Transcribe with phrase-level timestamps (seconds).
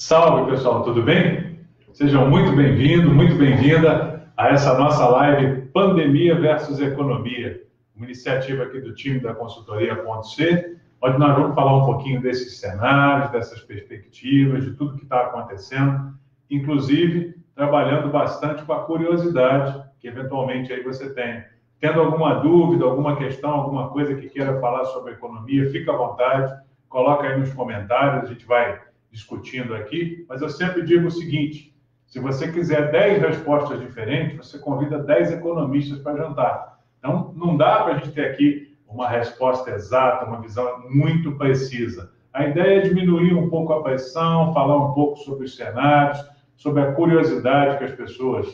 [0.00, 1.58] Salve pessoal, tudo bem?
[1.92, 7.60] Sejam muito bem-vindos, muito bem-vinda a essa nossa live Pandemia versus Economia,
[7.96, 12.22] uma iniciativa aqui do time da consultoria Ponto C, onde nós vamos falar um pouquinho
[12.22, 16.14] desses cenários, dessas perspectivas, de tudo que está acontecendo,
[16.48, 21.42] inclusive trabalhando bastante com a curiosidade que eventualmente aí você tem.
[21.80, 26.54] Tendo alguma dúvida, alguma questão, alguma coisa que queira falar sobre economia, fica à vontade,
[26.88, 31.74] coloca aí nos comentários, a gente vai discutindo aqui, mas eu sempre digo o seguinte:
[32.06, 36.78] se você quiser 10 respostas diferentes, você convida 10 economistas para jantar.
[36.98, 42.12] Então, não dá para a gente ter aqui uma resposta exata, uma visão muito precisa.
[42.32, 46.18] A ideia é diminuir um pouco a pressão, falar um pouco sobre os cenários,
[46.56, 48.46] sobre a curiosidade que as pessoas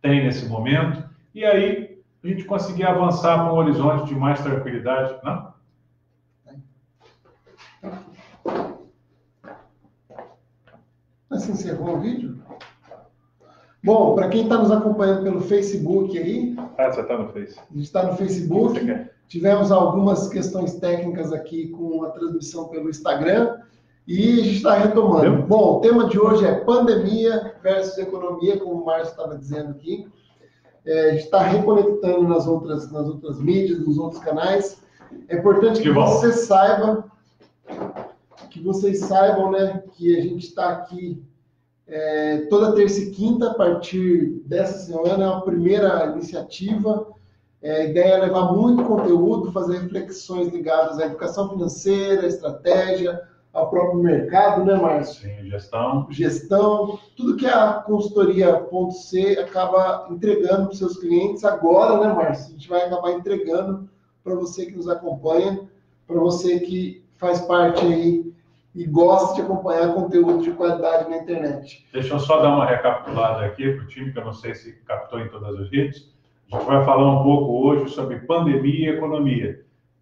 [0.00, 5.14] têm nesse momento, e aí a gente conseguir avançar para um horizonte de mais tranquilidade.
[5.22, 5.47] Não?
[11.48, 12.38] Assim encerrou o vídeo?
[13.82, 16.54] Bom, para quem está nos acompanhando pelo Facebook aí.
[16.76, 17.66] Ah, você está no Facebook.
[17.70, 19.06] A gente está no Facebook.
[19.28, 23.60] Tivemos algumas questões técnicas aqui com a transmissão pelo Instagram.
[24.06, 25.42] E a gente está retomando.
[25.46, 30.06] Bom, o tema de hoje é pandemia versus economia, como o Márcio estava dizendo aqui.
[30.84, 34.82] É, a gente está reconectando nas outras, nas outras mídias, nos outros canais.
[35.28, 37.04] É importante que, que você saiba
[38.50, 41.22] que vocês saibam, né, que a gente está aqui
[41.88, 47.06] é, toda terça e quinta, a partir dessa semana, é a primeira iniciativa.
[47.62, 53.20] É, a ideia é levar muito conteúdo, fazer reflexões ligadas à educação financeira, estratégia,
[53.52, 55.28] ao próprio mercado, né, Márcio?
[55.28, 56.06] Sim, gestão.
[56.10, 62.48] Gestão, tudo que a consultoria C acaba entregando para os seus clientes agora, né, Márcio?
[62.48, 63.88] A gente vai acabar entregando
[64.22, 65.60] para você que nos acompanha,
[66.06, 68.32] para você que faz parte aí
[68.74, 71.86] e gosta de acompanhar conteúdo de qualidade na internet.
[71.92, 74.72] Deixa eu só dar uma recapitulada aqui para o time, que eu não sei se
[74.84, 76.14] captou em todas as redes.
[76.52, 79.60] A gente vai falar um pouco hoje sobre pandemia e economia.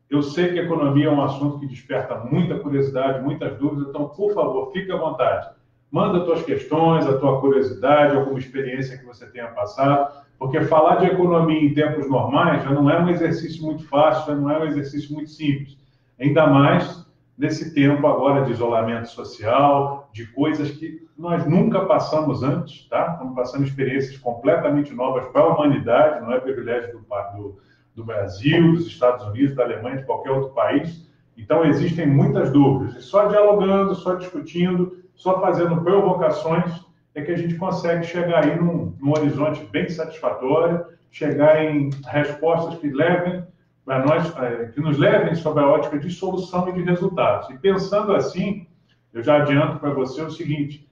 [0.09, 4.33] Eu sei que economia é um assunto que desperta muita curiosidade, muitas dúvidas, então, por
[4.33, 5.49] favor, fique à vontade.
[5.91, 11.07] Manda tuas questões, a tua curiosidade, alguma experiência que você tenha passado, porque falar de
[11.07, 14.65] economia em tempos normais já não é um exercício muito fácil, já não é um
[14.65, 15.77] exercício muito simples.
[16.21, 17.06] Ainda mais
[17.37, 23.13] nesse tempo agora de isolamento social, de coisas que nós nunca passamos antes, tá?
[23.13, 27.01] Estamos passando experiências completamente novas para a humanidade, não é privilégio do,
[27.37, 27.59] do,
[27.95, 31.07] do Brasil, dos Estados Unidos, da Alemanha, de qualquer outro país.
[31.37, 32.97] Então, existem muitas dúvidas.
[32.97, 38.59] E só dialogando, só discutindo, só fazendo provocações é que a gente consegue chegar aí
[38.59, 43.43] num, num horizonte bem satisfatório, chegar em respostas que levem
[43.87, 47.49] para nós, é, que nos levem sob a ótica de solução e de resultados.
[47.51, 48.67] E pensando assim,
[49.15, 50.91] eu já adianto para você o seguinte: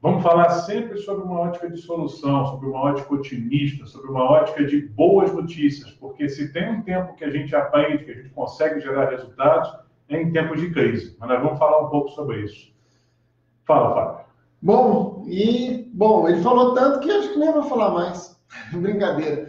[0.00, 4.64] vamos falar sempre sobre uma ótica de solução, sobre uma ótica otimista, sobre uma ótica
[4.64, 8.30] de boas notícias, porque se tem um tempo que a gente aprende, que a gente
[8.30, 9.74] consegue gerar resultados,
[10.08, 11.16] é em tempos de crise.
[11.18, 12.72] Mas nós vamos falar um pouco sobre isso.
[13.64, 14.24] Fala, Fábio.
[14.62, 18.40] Bom, e bom, ele falou tanto que acho que nem vou falar mais.
[18.72, 19.48] Brincadeira.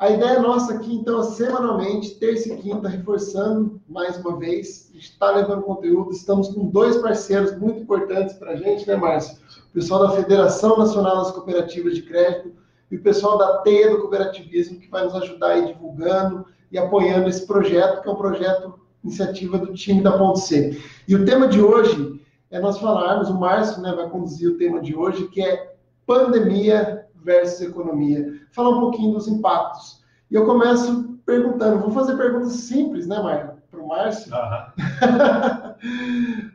[0.00, 5.30] A ideia nossa aqui, então, é semanalmente, terça e quinta, reforçando mais uma vez, está
[5.30, 6.10] levando conteúdo.
[6.10, 9.36] Estamos com dois parceiros muito importantes para a gente, né, Márcio?
[9.68, 12.50] O pessoal da Federação Nacional das Cooperativas de Crédito
[12.90, 17.28] e o pessoal da Teia do Cooperativismo, que vai nos ajudar aí divulgando e apoiando
[17.28, 20.80] esse projeto, que é um projeto, iniciativa do time da Ponto C.
[21.06, 22.18] E o tema de hoje
[22.50, 25.74] é nós falarmos, o Márcio né, vai conduzir o tema de hoje, que é
[26.06, 28.40] pandemia versus economia.
[28.52, 30.02] Falar um pouquinho dos impactos.
[30.30, 33.52] E eu começo perguntando, vou fazer perguntas simples, né, Mário?
[33.70, 34.32] Para o Márcio.
[34.34, 35.74] Uhum.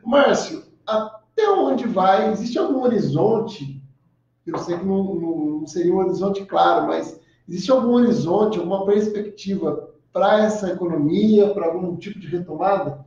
[0.10, 2.30] Márcio, até onde vai?
[2.30, 3.82] Existe algum horizonte?
[4.46, 9.90] Eu sei que não, não seria um horizonte claro, mas existe algum horizonte, alguma perspectiva
[10.12, 13.04] para essa economia, para algum tipo de retomada?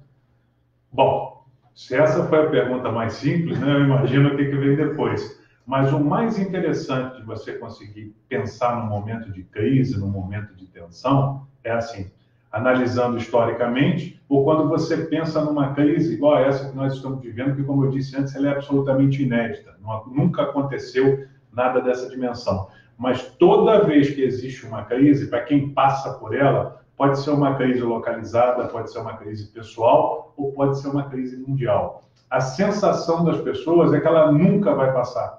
[0.91, 4.75] Bom, se essa foi a pergunta mais simples, né, eu imagino o que, que vem
[4.75, 5.39] depois.
[5.69, 10.65] Mas o mais interessante de você conseguir pensar num momento de crise, num momento de
[10.65, 12.09] tensão, é assim,
[12.51, 17.55] analisando historicamente, ou quando você pensa numa crise igual a essa que nós estamos vivendo,
[17.55, 19.75] que, como eu disse antes, ela é absolutamente inédita.
[20.07, 22.67] Nunca aconteceu nada dessa dimensão.
[22.97, 27.53] Mas toda vez que existe uma crise, para quem passa por ela, pode ser uma
[27.53, 32.09] crise localizada, pode ser uma crise pessoal ou pode ser uma crise mundial.
[32.27, 35.38] A sensação das pessoas é que ela nunca vai passar.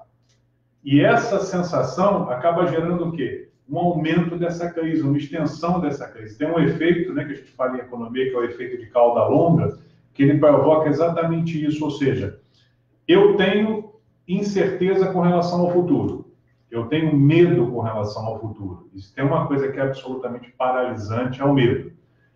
[0.83, 3.49] E essa sensação acaba gerando o quê?
[3.69, 6.37] Um aumento dessa crise, uma extensão dessa crise.
[6.37, 8.87] Tem um efeito, né, que a gente fala em economia, que é o efeito de
[8.87, 9.77] cauda longa,
[10.13, 12.39] que ele provoca exatamente isso, ou seja,
[13.07, 13.91] Eu tenho
[14.27, 16.31] incerteza com relação ao futuro.
[16.69, 18.89] Eu tenho medo com relação ao futuro.
[18.93, 21.91] Isso tem uma coisa que é absolutamente paralisante, é o medo.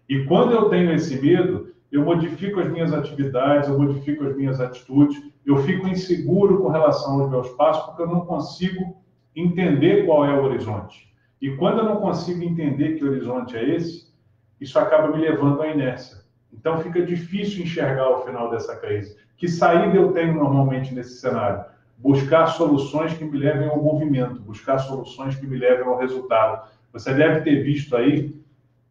[0.09, 1.64] E quando eu tenho esse medo,
[1.95, 7.21] eu modifico as minhas atividades, eu modifico as minhas atitudes, eu fico inseguro com relação
[7.21, 8.97] aos meus passos, porque eu não consigo
[9.33, 11.09] entender qual é o horizonte.
[11.41, 14.13] E quando eu não consigo entender que horizonte é esse,
[14.59, 16.17] isso acaba me levando à inércia.
[16.51, 19.15] Então fica difícil enxergar o final dessa crise.
[19.37, 21.63] Que saída eu tenho normalmente nesse cenário?
[21.97, 26.69] Buscar soluções que me levem ao movimento, buscar soluções que me levem ao resultado.
[26.91, 28.35] Você deve ter visto aí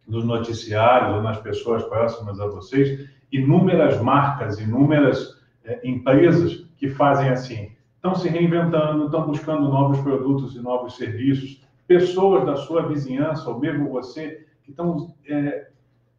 [0.06, 7.30] nos noticiários ou nas pessoas próximas a vocês inúmeras marcas, inúmeras é, empresas que fazem
[7.30, 13.50] assim, estão se reinventando, estão buscando novos produtos e novos serviços, pessoas da sua vizinhança
[13.50, 15.68] ou mesmo você que estão é,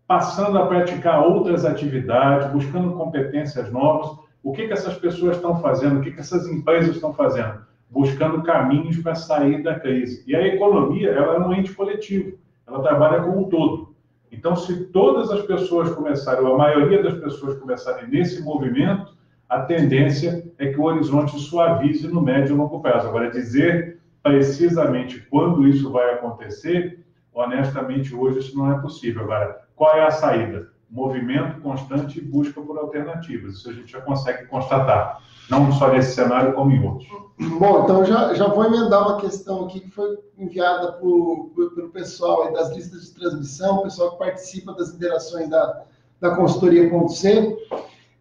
[0.05, 4.19] passando a praticar outras atividades, buscando competências novas.
[4.43, 5.99] O que, que essas pessoas estão fazendo?
[5.99, 7.65] O que, que essas empresas estão fazendo?
[7.89, 10.23] Buscando caminhos para sair da crise.
[10.27, 13.95] E a economia ela é um ente coletivo, ela trabalha com o todo.
[14.31, 19.15] Então, se todas as pessoas começarem, ou a maioria das pessoas começarem nesse movimento,
[19.47, 23.07] a tendência é que o horizonte suavize no médio e longo prazo.
[23.07, 29.23] Agora, dizer precisamente quando isso vai acontecer, honestamente, hoje isso não é possível.
[29.23, 30.69] Agora, qual é a saída?
[30.89, 33.55] Movimento constante e busca por alternativas.
[33.55, 37.07] Isso a gente já consegue constatar, não só nesse cenário, como em outros.
[37.37, 41.51] Bom, então já, já vou emendar uma questão aqui que foi enviada pelo
[41.91, 45.83] pessoal das listas de transmissão, o pessoal que participa das interações da,
[46.21, 47.57] da consultoria.c.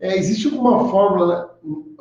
[0.00, 1.56] É, existe alguma fórmula,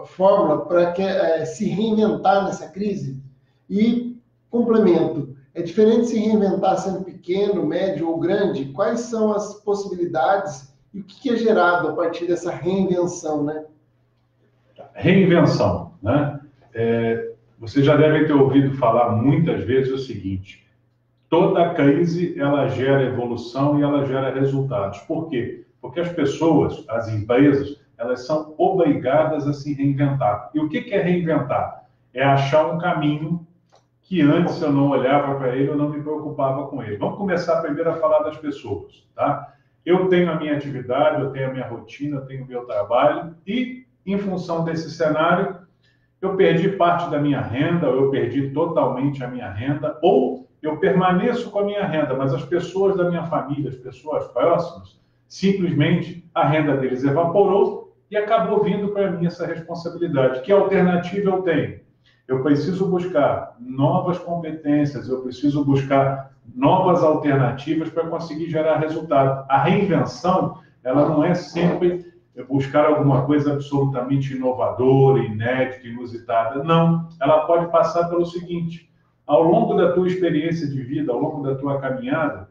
[0.06, 3.22] fórmula para que, é, se reinventar nessa crise?
[3.70, 4.18] E
[4.50, 8.66] complemento, é diferente se reinventar sendo pequeno, médio ou grande?
[8.66, 13.66] Quais são as possibilidades e o que é gerado a partir dessa reinvenção, né?
[14.94, 16.40] Reinvenção, né?
[16.74, 20.66] É, você já deve ter ouvido falar muitas vezes o seguinte:
[21.30, 25.00] toda crise ela gera evolução e ela gera resultados.
[25.00, 25.66] Por quê?
[25.80, 30.50] Porque as pessoas, as empresas, elas são obrigadas a se reinventar.
[30.54, 31.86] E o que é reinventar?
[32.14, 33.46] É achar um caminho
[34.14, 36.98] que antes eu não olhava para ele, eu não me preocupava com ele.
[36.98, 39.52] Vamos começar primeiro a falar das pessoas, tá?
[39.84, 43.36] Eu tenho a minha atividade, eu tenho a minha rotina, eu tenho o meu trabalho
[43.48, 45.58] e, em função desse cenário,
[46.22, 50.78] eu perdi parte da minha renda, ou eu perdi totalmente a minha renda, ou eu
[50.78, 56.24] permaneço com a minha renda, mas as pessoas da minha família, as pessoas próximas, simplesmente
[56.36, 60.42] a renda deles evaporou e acabou vindo para mim essa responsabilidade.
[60.42, 61.83] Que alternativa eu tenho?
[62.28, 69.46] Eu preciso buscar novas competências, eu preciso buscar novas alternativas para conseguir gerar resultado.
[69.50, 72.14] A reinvenção, ela não é sempre
[72.48, 76.64] buscar alguma coisa absolutamente inovadora, inédita, inusitada.
[76.64, 78.90] Não, ela pode passar pelo seguinte:
[79.26, 82.50] ao longo da tua experiência de vida, ao longo da tua caminhada,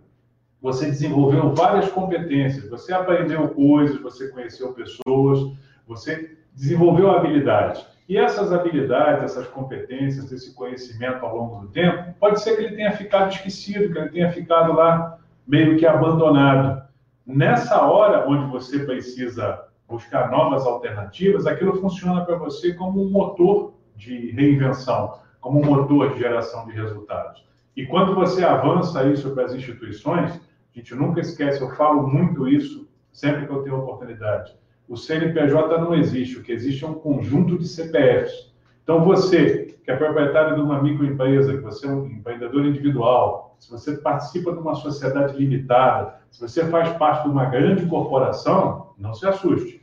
[0.60, 5.40] você desenvolveu várias competências, você aprendeu coisas, você conheceu pessoas,
[5.86, 7.84] você desenvolveu habilidades.
[8.08, 12.76] E essas habilidades, essas competências, esse conhecimento ao longo do tempo, pode ser que ele
[12.76, 16.82] tenha ficado esquecido, que ele tenha ficado lá meio que abandonado.
[17.26, 23.74] Nessa hora onde você precisa buscar novas alternativas, aquilo funciona para você como um motor
[23.94, 27.46] de reinvenção, como um motor de geração de resultados.
[27.76, 32.48] E quando você avança isso para as instituições, a gente nunca esquece, eu falo muito
[32.48, 34.54] isso sempre que eu tenho oportunidade
[34.92, 38.52] o CNPJ não existe, o que existe é um conjunto de CPFs.
[38.82, 43.70] Então, você, que é proprietário de uma microempresa, que você é um empreendedor individual, se
[43.70, 49.14] você participa de uma sociedade limitada, se você faz parte de uma grande corporação, não
[49.14, 49.80] se assuste.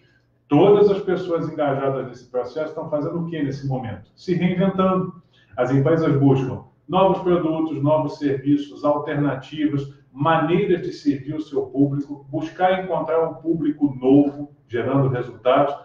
[0.47, 4.11] Todas as pessoas engajadas nesse processo estão fazendo o que nesse momento?
[4.15, 5.15] Se reinventando.
[5.57, 12.83] As empresas buscam novos produtos, novos serviços, alternativas, maneiras de servir o seu público, buscar
[12.83, 15.75] encontrar um público novo, gerando resultados.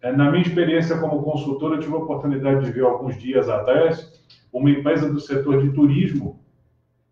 [0.00, 4.22] É, na minha experiência como consultor, eu tive a oportunidade de ver alguns dias atrás
[4.52, 6.40] uma empresa do setor de turismo,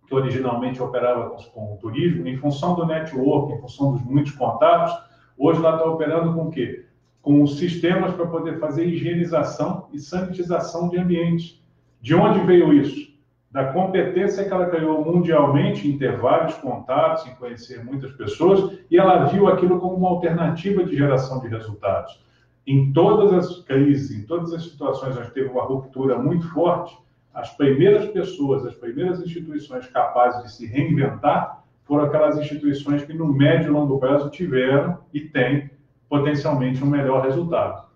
[0.07, 4.95] que originalmente operava com, turismo, em função do network, em função dos muitos contatos,
[5.37, 6.87] hoje ela está operando com o quê?
[7.21, 11.61] Com sistemas para poder fazer higienização e sanitização de ambientes.
[12.01, 13.12] De onde veio isso?
[13.53, 18.99] Da competência que ela ganhou mundialmente em ter vários contatos, em conhecer muitas pessoas, e
[18.99, 22.19] ela viu aquilo como uma alternativa de geração de resultados.
[22.67, 26.97] Em todas as crises, em todas as situações onde teve uma ruptura muito forte,
[27.35, 33.27] as primeiras pessoas, as primeiras instituições capazes de se reinventar foram aquelas instituições que no
[33.27, 35.71] médio e longo prazo tiveram e têm
[36.09, 37.92] potencialmente um melhor resultado.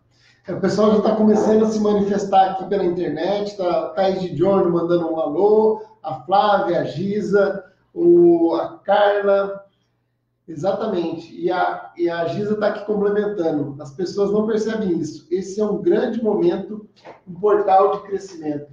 [0.49, 4.71] O pessoal já está começando a se manifestar aqui pela internet, tá Thaís de Giorno
[4.71, 9.65] mandando um alô, a Flávia, a Giza, o, a Carla,
[10.47, 13.75] exatamente, e a, e a Giza está aqui complementando.
[13.83, 15.27] As pessoas não percebem isso.
[15.33, 16.89] Esse é um grande momento,
[17.27, 18.69] um portal de crescimento.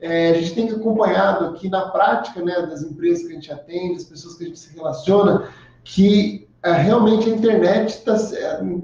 [0.00, 3.98] É, a gente tem acompanhado aqui na prática né, das empresas que a gente atende,
[3.98, 5.48] as pessoas que a gente se relaciona,
[5.84, 8.16] que é, realmente a internet, tá,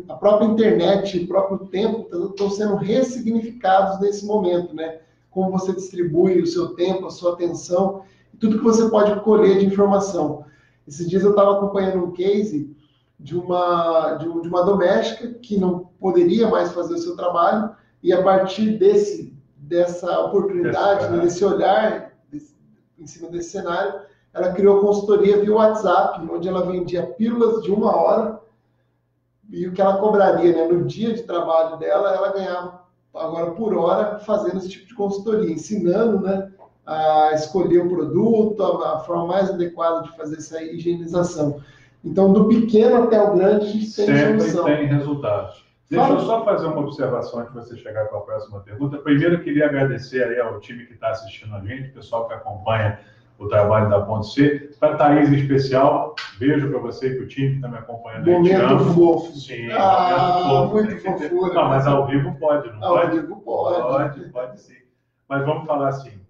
[0.08, 5.00] a própria internet, o próprio tempo estão sendo ressignificados nesse momento, né?
[5.30, 8.02] Como você distribui o seu tempo, a sua atenção,
[8.38, 10.44] tudo que você pode colher de informação.
[10.86, 12.76] Esses dias eu estava acompanhando um case
[13.18, 17.70] de uma, de, uma doméstica que não poderia mais fazer o seu trabalho
[18.02, 22.54] e a partir desse, dessa oportunidade, né, desse olhar desse,
[22.98, 24.00] em cima desse cenário,
[24.32, 28.40] ela criou consultoria via WhatsApp, onde ela vendia pílulas de uma hora
[29.50, 32.80] e o que ela cobraria né, no dia de trabalho dela, ela ganhava
[33.12, 36.50] agora por hora fazendo esse tipo de consultoria, ensinando né,
[36.86, 41.60] a escolher o produto, a, a forma mais adequada de fazer essa higienização.
[42.04, 44.64] Então, do pequeno até o grande, a gente tem Sempre solução.
[44.64, 45.64] tem resultados.
[45.90, 46.20] Deixa Fala.
[46.20, 48.98] eu só fazer uma observação antes de você chegar com a próxima pergunta.
[48.98, 52.34] Primeiro, eu queria agradecer aí ao time que está assistindo a gente, o pessoal que
[52.34, 53.00] acompanha
[53.40, 54.70] o trabalho da Ponte C.
[54.78, 57.78] Para a Thaís em especial, beijo para você e para o time que está me
[57.78, 58.30] acompanhando.
[58.30, 59.32] Momento fofo.
[59.34, 61.18] Sim, ah, momento fofo.
[61.18, 61.54] Muito fofura.
[61.54, 63.16] Não, mas ao vivo pode, não ao pode?
[63.16, 63.82] Ao vivo pode.
[63.82, 64.76] Pode, pode sim.
[65.26, 66.20] Mas vamos falar assim,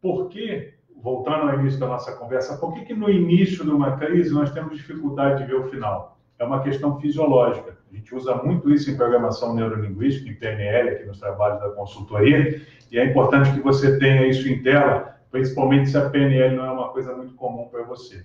[0.00, 3.96] por que, voltando ao início da nossa conversa, por que, que no início de uma
[3.96, 6.18] crise nós temos dificuldade de ver o final?
[6.38, 7.78] É uma questão fisiológica.
[7.88, 12.60] A gente usa muito isso em programação neurolinguística, em PNL, aqui nos trabalhos da consultoria,
[12.90, 16.70] e é importante que você tenha isso em tela, principalmente se a PNL não é
[16.70, 18.24] uma coisa muito comum para você.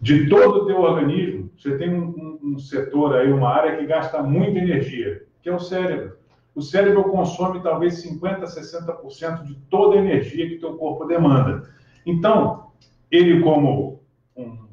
[0.00, 3.86] De todo o teu organismo, você tem um, um, um, setor aí, uma área que
[3.86, 6.16] gasta muita energia, que é o cérebro.
[6.54, 11.70] O cérebro consome talvez 50%, 60% de toda a energia que teu corpo demanda.
[12.04, 12.72] Então,
[13.10, 14.02] ele como
[14.36, 14.66] um,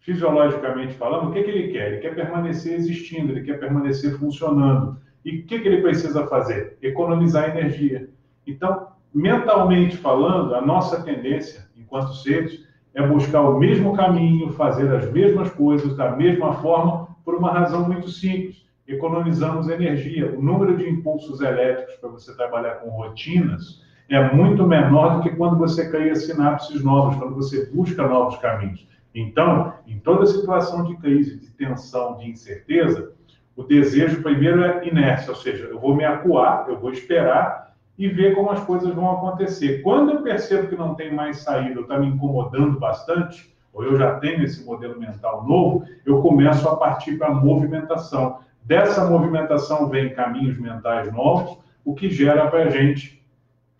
[0.00, 1.92] fisiologicamente falando, o que, que ele quer?
[1.92, 4.98] Ele quer permanecer existindo, ele quer permanecer funcionando.
[5.24, 6.78] E o que, que ele precisa fazer?
[6.80, 8.08] Economizar energia.
[8.46, 15.10] Então, mentalmente falando, a nossa tendência, enquanto seres, é buscar o mesmo caminho, fazer as
[15.12, 18.68] mesmas coisas da mesma forma, por uma razão muito simples.
[18.86, 20.34] Economizamos energia.
[20.36, 25.36] O número de impulsos elétricos para você trabalhar com rotinas é muito menor do que
[25.36, 28.88] quando você cria sinapses novas, quando você busca novos caminhos.
[29.14, 33.12] Então, em toda situação de crise, de tensão, de incerteza,
[33.54, 37.69] o desejo primeiro é inércia, ou seja, eu vou me acuar, eu vou esperar
[38.00, 39.82] e ver como as coisas vão acontecer.
[39.82, 44.18] Quando eu percebo que não tem mais saída, está me incomodando bastante, ou eu já
[44.18, 48.38] tenho esse modelo mental novo, eu começo a partir para a movimentação.
[48.64, 53.22] Dessa movimentação vem caminhos mentais novos, o que gera para a gente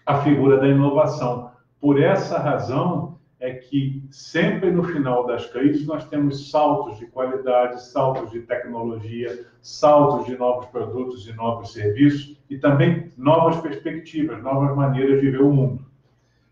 [0.05, 1.53] a figura da inovação.
[1.81, 7.83] Por essa razão, é que sempre no final das crises nós temos saltos de qualidade,
[7.83, 14.77] saltos de tecnologia, saltos de novos produtos e novos serviços e também novas perspectivas, novas
[14.77, 15.87] maneiras de ver o mundo.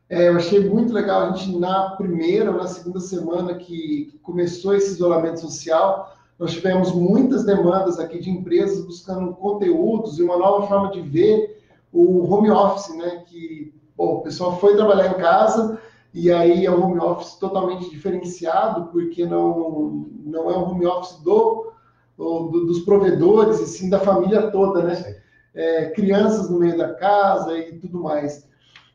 [0.09, 4.75] É, eu achei muito legal a gente na primeira ou na segunda semana que começou
[4.75, 10.67] esse isolamento social, nós tivemos muitas demandas aqui de empresas buscando conteúdos e uma nova
[10.67, 13.25] forma de ver o home office, né?
[13.27, 15.79] Que bom, o pessoal foi trabalhar em casa
[16.13, 21.21] e aí é um home office totalmente diferenciado, porque não, não é um home office
[21.23, 21.73] do,
[22.17, 25.17] do dos provedores, e sim da família toda, né?
[25.55, 28.49] É, crianças no meio da casa e tudo mais.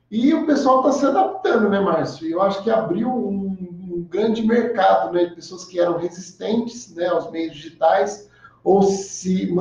[0.10, 2.30] E o pessoal está se adaptando, né, Márcio?
[2.30, 3.58] Eu acho que abriu um,
[3.92, 8.30] um, grande mercado né, de pessoas que eram resistentes né, aos meios digitais
[8.64, 9.52] ou se,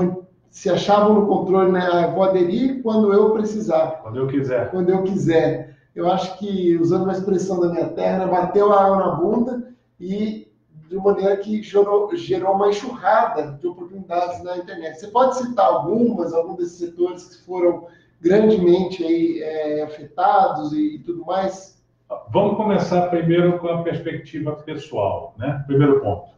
[0.50, 1.88] se achavam no controle, né?
[1.90, 4.02] Ah, vou aderir quando eu precisar.
[4.02, 4.70] Quando eu quiser.
[4.70, 8.96] Quando eu quiser eu acho que, usando uma expressão da minha terra, bateu a água
[8.96, 10.48] na bunda e
[10.88, 15.00] de maneira que gerou, gerou uma enxurrada de oportunidades na internet.
[15.00, 17.86] Você pode citar algumas, alguns desses setores que foram
[18.20, 21.82] grandemente aí, é, afetados e, e tudo mais?
[22.30, 25.62] Vamos começar primeiro com a perspectiva pessoal, né?
[25.66, 26.30] Primeiro ponto.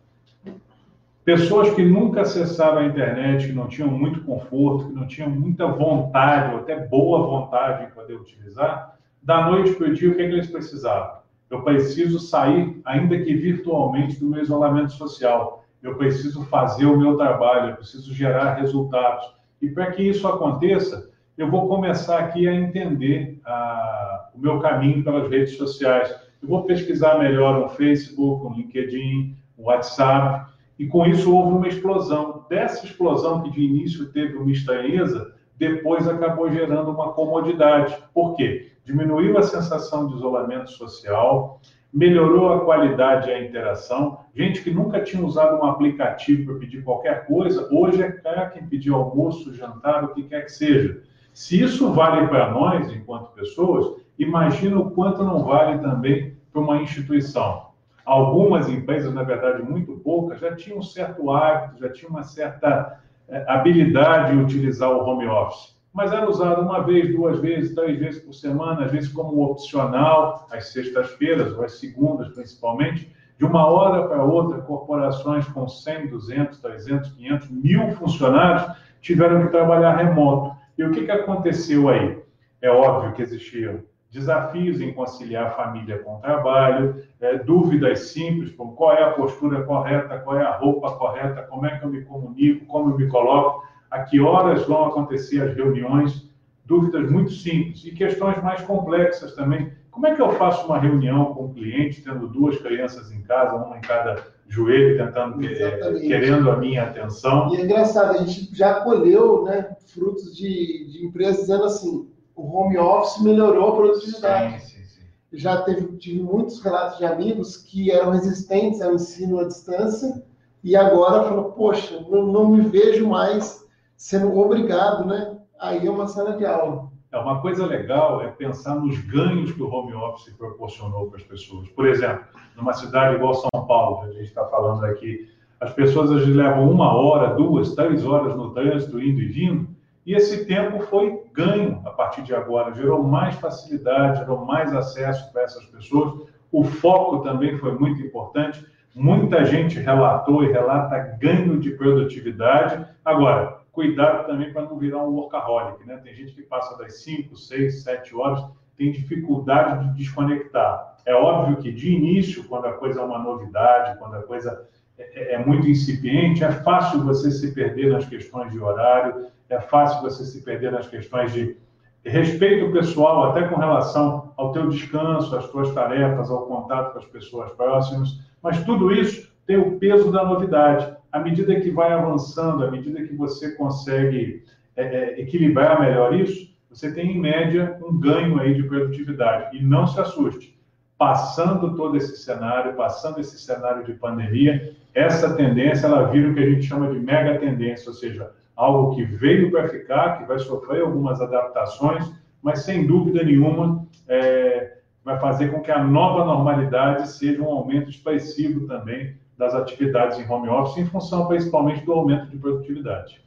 [1.25, 5.67] Pessoas que nunca acessaram a internet, que não tinham muito conforto, que não tinham muita
[5.67, 8.94] vontade, ou até boa vontade em poder utilizar,
[9.25, 11.19] da noite para o dia, o que, é que eles precisavam?
[11.51, 15.65] Eu preciso sair, ainda que virtualmente, do meu isolamento social.
[15.83, 19.25] Eu preciso fazer o meu trabalho, eu preciso gerar resultados.
[19.63, 25.03] E para que isso aconteça, eu vou começar aqui a entender a, o meu caminho
[25.03, 26.15] pelas redes sociais.
[26.43, 30.53] Eu vou pesquisar melhor no Facebook, no LinkedIn, no WhatsApp.
[30.79, 32.45] E com isso houve uma explosão.
[32.51, 37.97] Dessa explosão, que de início teve uma estranheza, depois acabou gerando uma comodidade.
[38.13, 38.74] Por quê?
[38.85, 41.61] Diminuiu a sensação de isolamento social,
[41.93, 44.19] melhorou a qualidade e a interação.
[44.35, 48.67] Gente que nunca tinha usado um aplicativo para pedir qualquer coisa, hoje é craque em
[48.67, 51.03] pedir almoço, jantar, o que quer que seja.
[51.33, 56.83] Se isso vale para nós, enquanto pessoas, imagina o quanto não vale também para uma
[56.83, 57.69] instituição.
[58.05, 63.01] Algumas empresas, na verdade, muito poucas, já tinham um certo hábito, já tinham uma certa
[63.29, 65.74] é, habilidade em utilizar o home office.
[65.95, 70.45] Mas era usado uma vez, duas vezes, três vezes por semana, às vezes como opcional,
[70.51, 73.15] às sextas-feiras ou às segundas, principalmente.
[73.39, 79.53] De uma hora para outra, corporações com 100, 200, 300, 500, mil funcionários tiveram que
[79.53, 80.57] trabalhar remoto.
[80.77, 82.19] E o que, que aconteceu aí?
[82.61, 88.93] É óbvio que existiam desafios em conciliar família com trabalho, é, dúvidas simples, como qual
[88.93, 92.65] é a postura correta, qual é a roupa correta, como é que eu me comunico,
[92.67, 96.29] como eu me coloco, a que horas vão acontecer as reuniões,
[96.65, 99.73] dúvidas muito simples e questões mais complexas também.
[99.89, 103.55] Como é que eu faço uma reunião com um cliente, tendo duas crianças em casa,
[103.55, 104.17] uma em cada
[104.49, 107.55] joelho, tentando é, querendo a minha atenção?
[107.55, 112.53] E é engraçado, a gente já colheu né, frutos de, de empresas dizendo assim, o
[112.53, 114.61] home office melhorou a produtividade.
[114.61, 115.07] Sim, sim, sim.
[115.33, 120.21] Já teve, tive muitos relatos de amigos que eram resistentes ao ensino à distância
[120.65, 123.64] e agora falam, poxa, não, não me vejo mais
[123.97, 126.91] sendo obrigado né, a ir a uma sala de aula.
[127.13, 131.23] É, uma coisa legal é pensar nos ganhos que o home office proporcionou para as
[131.23, 131.69] pessoas.
[131.69, 132.25] Por exemplo,
[132.57, 135.29] numa cidade igual São Paulo, que a gente está falando aqui,
[135.61, 139.75] as pessoas às vezes levam uma hora, duas, três horas no trânsito, indo e vindo,
[140.07, 145.33] e esse tempo foi ganho a partir de agora, gerou mais facilidade, gerou mais acesso
[145.33, 146.29] para essas pessoas.
[146.53, 148.65] O foco também foi muito importante.
[148.95, 152.87] Muita gente relatou e relata ganho de produtividade.
[153.03, 155.97] Agora, cuidado também para não virar um workaholic, né?
[155.99, 158.45] Tem gente que passa das 5, 6, 7 horas,
[158.77, 160.97] tem dificuldade de desconectar.
[161.05, 165.33] É óbvio que de início, quando a coisa é uma novidade, quando a coisa é,
[165.33, 170.01] é, é muito incipiente, é fácil você se perder nas questões de horário, é fácil
[170.03, 171.57] você se perder nas questões de
[172.05, 177.07] respeito pessoal, até com relação ao teu descanso, às tuas tarefas, ao contato com as
[177.07, 180.94] pessoas próximas, mas tudo isso tem o peso da novidade.
[181.15, 184.43] À medida que vai avançando, à medida que você consegue
[184.75, 189.57] é, é, equilibrar melhor isso, você tem, em média, um ganho aí de produtividade.
[189.57, 190.59] E não se assuste,
[190.99, 196.41] passando todo esse cenário, passando esse cenário de pandemia, essa tendência, ela vira o que
[196.41, 200.41] a gente chama de mega tendência, ou seja, algo que veio para ficar, que vai
[200.41, 207.09] sofrer algumas adaptações, mas sem dúvida nenhuma é, vai fazer com que a nova normalidade
[207.09, 212.31] seja um aumento expressivo também das atividades em home office, em função principalmente do aumento
[212.31, 213.21] de produtividade.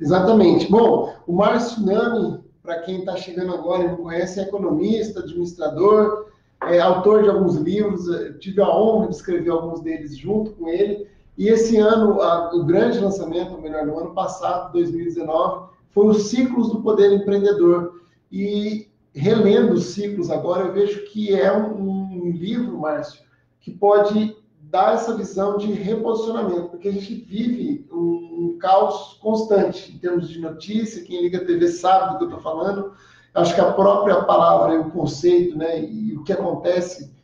[0.00, 0.70] Exatamente.
[0.70, 6.26] Bom, o Márcio Nami, para quem está chegando agora e não conhece, é economista, administrador,
[6.62, 8.06] é autor de alguns livros,
[8.38, 11.06] tive a honra de escrever alguns deles junto com ele.
[11.36, 16.28] E esse ano, a, o grande lançamento, ou melhor, no ano passado, 2019, foi os
[16.28, 18.00] Ciclos do Poder Empreendedor.
[18.32, 23.22] E relendo os ciclos agora, eu vejo que é um, um livro, Márcio,
[23.60, 24.36] que pode
[24.70, 30.28] dar essa visão de reposicionamento, porque a gente vive um, um caos constante em termos
[30.28, 31.02] de notícia.
[31.04, 32.92] Quem liga a TV sabe do que eu estou falando.
[33.34, 37.14] Acho que a própria palavra e o conceito, né, e o que acontece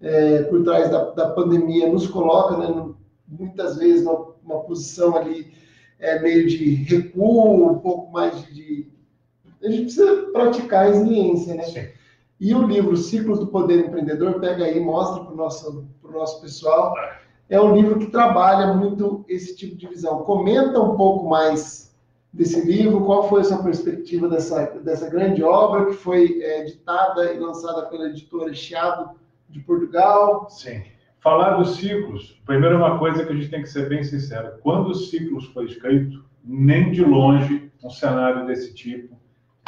[0.00, 2.88] é, por trás da, da pandemia nos coloca né,
[3.26, 5.52] muitas vezes uma, uma posição ali
[5.98, 8.90] é, meio de recuo, um pouco mais de, de...
[9.62, 11.64] A gente precisa praticar a resiliência, né?
[11.64, 11.97] Sim.
[12.40, 16.94] E o livro Ciclos do Poder Empreendedor, pega aí, mostra para o nosso, nosso pessoal.
[17.48, 20.22] É um livro que trabalha muito esse tipo de visão.
[20.22, 21.96] Comenta um pouco mais
[22.32, 27.32] desse livro, qual foi a sua perspectiva dessa, dessa grande obra que foi é, editada
[27.32, 29.10] e lançada pela editora Chiado
[29.48, 30.48] de Portugal.
[30.50, 30.82] Sim.
[31.20, 34.52] Falar dos ciclos, primeiro é uma coisa que a gente tem que ser bem sincero.
[34.62, 39.16] Quando os ciclos foi escrito, nem de longe um cenário desse tipo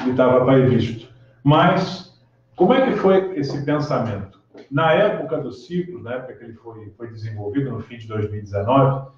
[0.06, 1.08] estava previsto.
[1.42, 2.09] Mas
[2.60, 4.38] como é que foi esse pensamento?
[4.70, 9.12] Na época do ciclo, na época que ele foi, foi desenvolvido, no fim de 2019,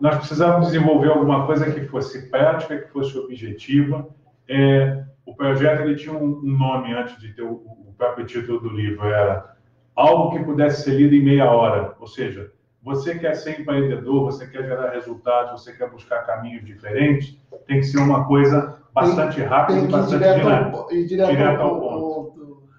[0.00, 4.08] nós precisávamos desenvolver alguma coisa que fosse prática, que fosse objetiva.
[4.48, 8.58] É, o projeto ele tinha um, um nome antes de ter o, o próprio título
[8.58, 9.54] do livro, era
[9.94, 11.94] algo que pudesse ser lido em meia hora.
[12.00, 12.50] Ou seja,
[12.82, 17.86] você quer ser empreendedor, você quer gerar resultados, você quer buscar caminhos diferentes, tem que
[17.86, 20.84] ser uma coisa bastante rápida e bastante dinâmica.
[21.06, 22.21] Direto, direto, ao, ao ponto.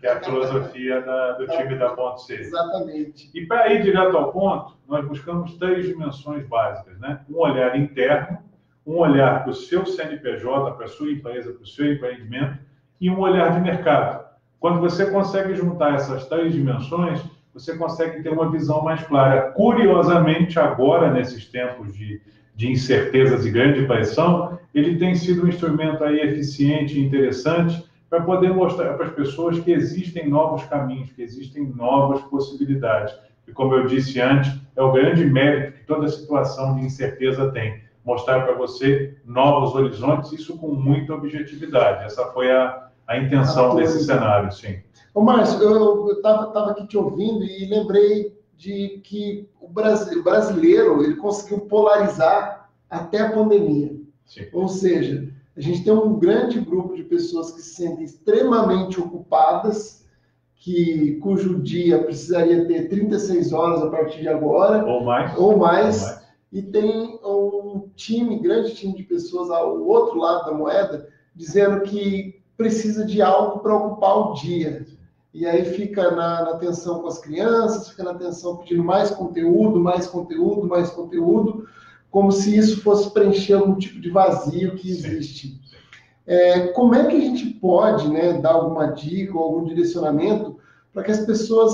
[0.03, 2.35] Que é a filosofia da, do time da Ponto C.
[2.35, 3.31] Exatamente.
[3.33, 7.21] E para ir direto ao ponto, nós buscamos três dimensões básicas, né?
[7.29, 8.37] Um olhar interno,
[8.85, 12.59] um olhar para o seu CNPJ, para a sua empresa, para o seu empreendimento
[12.99, 14.25] e um olhar de mercado.
[14.59, 19.51] Quando você consegue juntar essas três dimensões, você consegue ter uma visão mais clara.
[19.51, 22.21] Curiosamente, agora, nesses tempos de,
[22.53, 28.21] de incertezas e grande pressão, ele tem sido um instrumento aí eficiente e interessante para
[28.21, 33.11] poder mostrar para as pessoas que existem novos caminhos, que existem novas possibilidades.
[33.47, 37.81] E como eu disse antes, é o grande mérito que toda situação de incerteza tem.
[38.05, 42.05] Mostrar para você novos horizontes, isso com muita objetividade.
[42.05, 44.79] Essa foi a, a intenção desse cenário, sim.
[45.11, 51.03] Ô, Márcio, eu estava aqui te ouvindo e lembrei de que o, Brasil, o brasileiro
[51.03, 53.95] ele conseguiu polarizar até a pandemia.
[54.23, 54.45] Sim.
[54.53, 60.05] Ou seja, a gente tem um grande grupo de pessoas que se sentem extremamente ocupadas,
[60.55, 64.85] que cujo dia precisaria ter 36 horas a partir de agora.
[64.85, 65.37] Ou mais.
[65.37, 66.01] Ou mais.
[66.01, 66.23] Ou mais.
[66.51, 72.41] E tem um time, grande time de pessoas ao outro lado da moeda, dizendo que
[72.55, 74.85] precisa de algo para ocupar o dia
[75.33, 79.79] e aí fica na, na tensão com as crianças, fica na tensão pedindo mais conteúdo,
[79.79, 81.67] mais conteúdo, mais conteúdo,
[82.13, 85.59] como se isso fosse preencher algum tipo de vazio que existe.
[86.27, 90.59] É, como é que a gente pode né, dar alguma dica ou algum direcionamento
[90.93, 91.73] para que as pessoas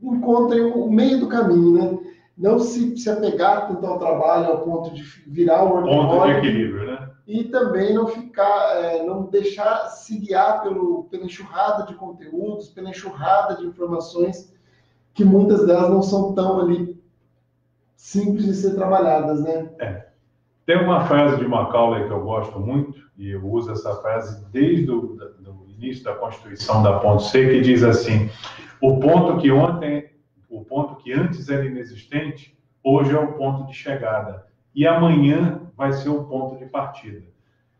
[0.00, 1.98] encontrem o meio do caminho, né?
[2.38, 6.86] Não se, se apegar tanto ao trabalho ao ponto de virar um Ponto de equilíbrio,
[6.86, 7.10] né?
[7.26, 12.90] e também não ficar, é, não deixar se guiar pelo, pela enxurrada de conteúdos, pela
[12.90, 14.54] enxurrada de informações,
[15.12, 16.96] que muitas delas não são tão ali
[18.06, 19.68] simples de ser trabalhadas, né?
[19.80, 20.06] É.
[20.64, 24.88] Tem uma frase de Macaulay que eu gosto muito, e eu uso essa frase desde
[24.90, 25.18] o
[25.66, 28.30] início da Constituição da Ponto C, que diz assim:
[28.80, 30.08] o ponto que ontem,
[30.48, 35.92] o ponto que antes era inexistente, hoje é o ponto de chegada e amanhã vai
[35.92, 37.22] ser o ponto de partida.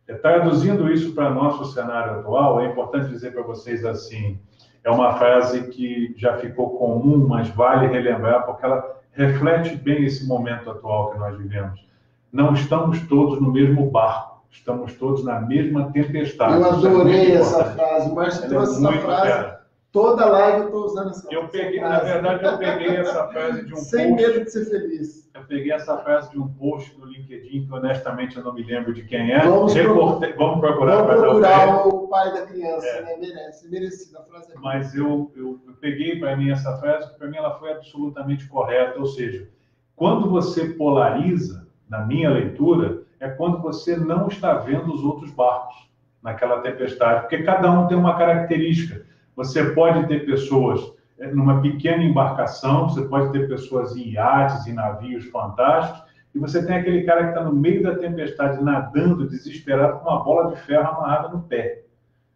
[0.09, 4.41] É, traduzindo isso para nosso cenário atual, é importante dizer para vocês assim:
[4.83, 10.27] é uma frase que já ficou comum, mas vale relembrar porque ela reflete bem esse
[10.27, 11.85] momento atual que nós vivemos.
[12.33, 16.55] Não estamos todos no mesmo barco, estamos todos na mesma tempestade.
[16.55, 19.56] Eu é adorei é essa frase, mas trouxe essa frase.
[19.97, 22.05] Toda live eu estou usando essa eu peguei, frase.
[22.05, 24.23] Na verdade, eu peguei essa frase de um Sem post.
[24.23, 25.31] medo de ser feliz.
[25.35, 28.93] Eu peguei essa frase de um post no LinkedIn, que honestamente eu não me lembro
[28.93, 29.41] de quem é.
[29.41, 30.97] Vamos, Recortei, vamos procurar.
[30.97, 33.03] Vamos procurar o pai da criança, é.
[33.05, 33.17] né?
[33.19, 34.19] Merece, merecido.
[34.19, 37.39] A frase é Mas eu, eu, eu peguei para mim essa frase, que para mim
[37.39, 39.01] ela foi absolutamente correta.
[39.01, 39.49] Ou seja,
[39.95, 45.89] quando você polariza, na minha leitura, é quando você não está vendo os outros barcos
[46.23, 49.06] naquela tempestade, porque cada um tem uma característica.
[49.37, 50.81] Você pode ter pessoas
[51.19, 56.03] eh, numa pequena embarcação, você pode ter pessoas em iates, em navios fantásticos,
[56.35, 60.25] e você tem aquele cara que está no meio da tempestade, nadando, desesperado, com uma
[60.25, 61.85] bola de ferro amarrada no pé.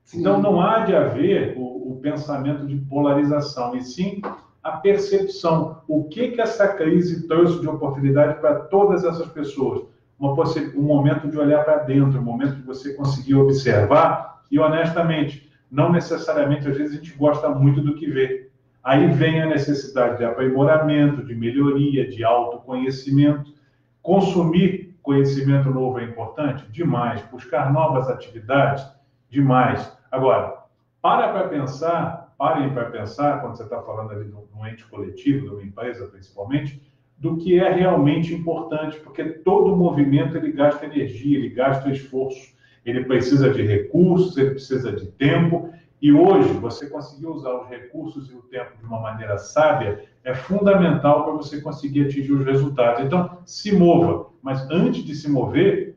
[0.05, 0.21] Sim.
[0.21, 4.23] Então, não há de haver o, o, pensamento de polarização, e sim
[4.63, 5.83] a percepção.
[5.87, 9.83] O que, que essa crise trouxe de oportunidade para todas essas pessoas?
[10.19, 10.33] Uma,
[10.77, 15.93] um momento de olhar para dentro, um momento de você conseguir observar, e honestamente, não
[15.93, 18.51] necessariamente, às vezes, a gente gosta muito do que vê.
[18.83, 23.55] Aí vem a necessidade de aprimoramento, de melhoria, de autoconhecimento.
[24.03, 26.67] Consumir conhecimento novo é importante?
[26.73, 27.23] Demais.
[27.31, 28.85] Buscar novas atividades?
[29.29, 29.97] Demais.
[30.11, 30.65] Agora,
[31.01, 35.47] para para pensar, parem para pensar, quando você está falando ali de um ente coletivo,
[35.47, 36.83] de uma empresa principalmente,
[37.19, 43.05] do que é realmente importante, porque todo movimento ele gasta energia, ele gasta esforço ele
[43.05, 45.71] precisa de recursos, ele precisa de tempo.
[46.01, 50.35] E hoje, você conseguir usar os recursos e o tempo de uma maneira sábia é
[50.35, 53.05] fundamental para você conseguir atingir os resultados.
[53.05, 55.97] Então, se mova, mas antes de se mover,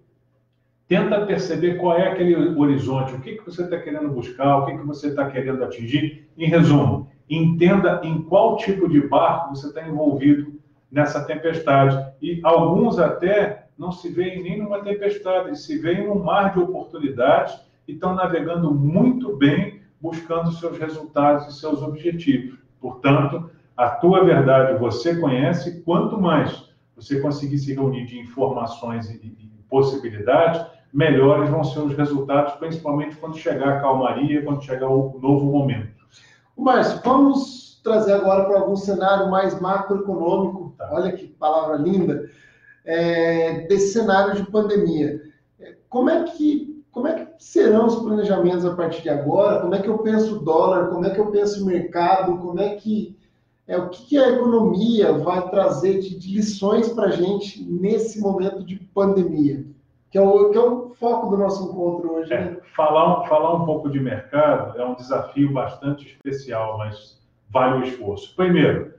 [0.87, 4.77] tenta perceber qual é aquele horizonte, o que, que você está querendo buscar, o que,
[4.77, 6.29] que você está querendo atingir.
[6.37, 10.59] Em resumo, entenda em qual tipo de barco você está envolvido
[10.91, 11.97] nessa tempestade.
[12.21, 17.59] E alguns até não se veem nem numa tempestade, se veem num mar de oportunidades
[17.87, 22.59] e estão navegando muito bem, buscando seus resultados e seus objetivos.
[22.79, 29.15] Portanto, a tua verdade você conhece, quanto mais você conseguir se reunir de informações e,
[29.15, 35.19] e possibilidades, melhores vão ser os resultados, principalmente quando chegar a calmaria, quando chegar o
[35.19, 36.03] novo momento.
[36.55, 40.75] Márcio, vamos trazer agora para algum cenário mais macroeconômico.
[40.77, 40.89] Tá.
[40.91, 42.29] Olha que palavra linda
[42.85, 45.21] é, desse cenário de pandemia.
[45.89, 49.61] Como é que como é que serão os planejamentos a partir de agora?
[49.61, 50.89] Como é que eu penso o dólar?
[50.89, 52.37] Como é que eu penso o mercado?
[52.37, 53.17] Como é que
[53.67, 58.21] é o que, que a economia vai trazer de, de lições para a gente nesse
[58.21, 59.65] momento de pandemia?
[60.11, 62.31] Que é, o, que é o foco do nosso encontro hoje.
[62.31, 62.57] É, né?
[62.75, 67.19] falar, falar um pouco de mercado é um desafio bastante especial, mas
[67.49, 68.35] vale o esforço.
[68.35, 68.93] Primeiro,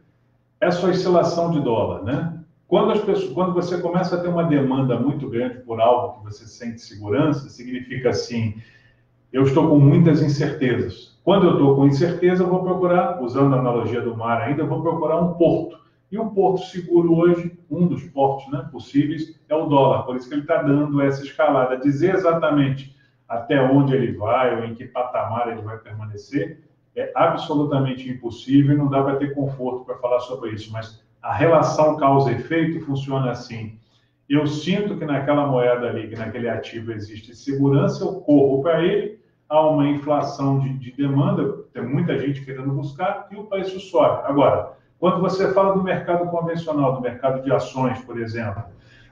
[0.61, 2.44] essa oscilação de dólar, né?
[2.67, 6.25] Quando, as pessoas, quando você começa a ter uma demanda muito grande por algo que
[6.25, 8.55] você sente segurança, significa assim:
[9.33, 11.19] eu estou com muitas incertezas.
[11.23, 14.69] Quando eu estou com incerteza, eu vou procurar, usando a analogia do mar ainda, eu
[14.69, 15.79] vou procurar um porto.
[16.11, 20.05] E o porto seguro hoje, um dos portos né, possíveis, é o dólar.
[20.05, 21.77] Por isso que ele está dando essa escalada.
[21.79, 22.95] Dizer exatamente
[23.29, 26.61] até onde ele vai ou em que patamar ele vai permanecer
[26.95, 30.71] é absolutamente impossível e não dá para ter conforto para falar sobre isso.
[30.71, 33.79] Mas a relação causa-efeito funciona assim.
[34.29, 39.19] Eu sinto que naquela moeda ali, que naquele ativo existe segurança, eu corro para ele,
[39.49, 44.21] há uma inflação de, de, demanda, tem muita gente querendo buscar e o preço sobe.
[44.27, 48.63] Agora, quando você fala do mercado convencional, do mercado de ações, por exemplo,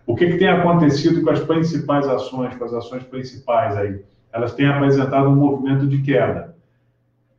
[0.07, 4.05] o que, que tem acontecido com as principais ações, com as ações principais aí?
[4.31, 6.52] Elas têm apresentado um movimento de queda.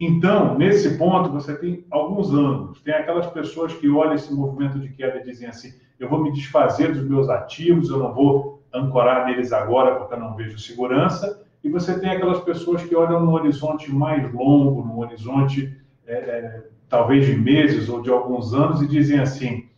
[0.05, 2.81] Então, nesse ponto, você tem alguns ângulos.
[2.81, 6.33] Tem aquelas pessoas que olham esse movimento de queda e dizem assim: eu vou me
[6.33, 11.41] desfazer dos meus ativos, eu não vou ancorar neles agora porque eu não vejo segurança.
[11.63, 15.73] E você tem aquelas pessoas que olham num horizonte mais longo, num horizonte
[16.05, 19.69] é, é, talvez de meses ou de alguns anos, e dizem assim: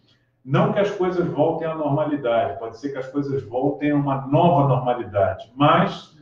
[0.44, 4.26] não que as coisas voltem à normalidade, pode ser que as coisas voltem a uma
[4.26, 6.14] nova normalidade, mas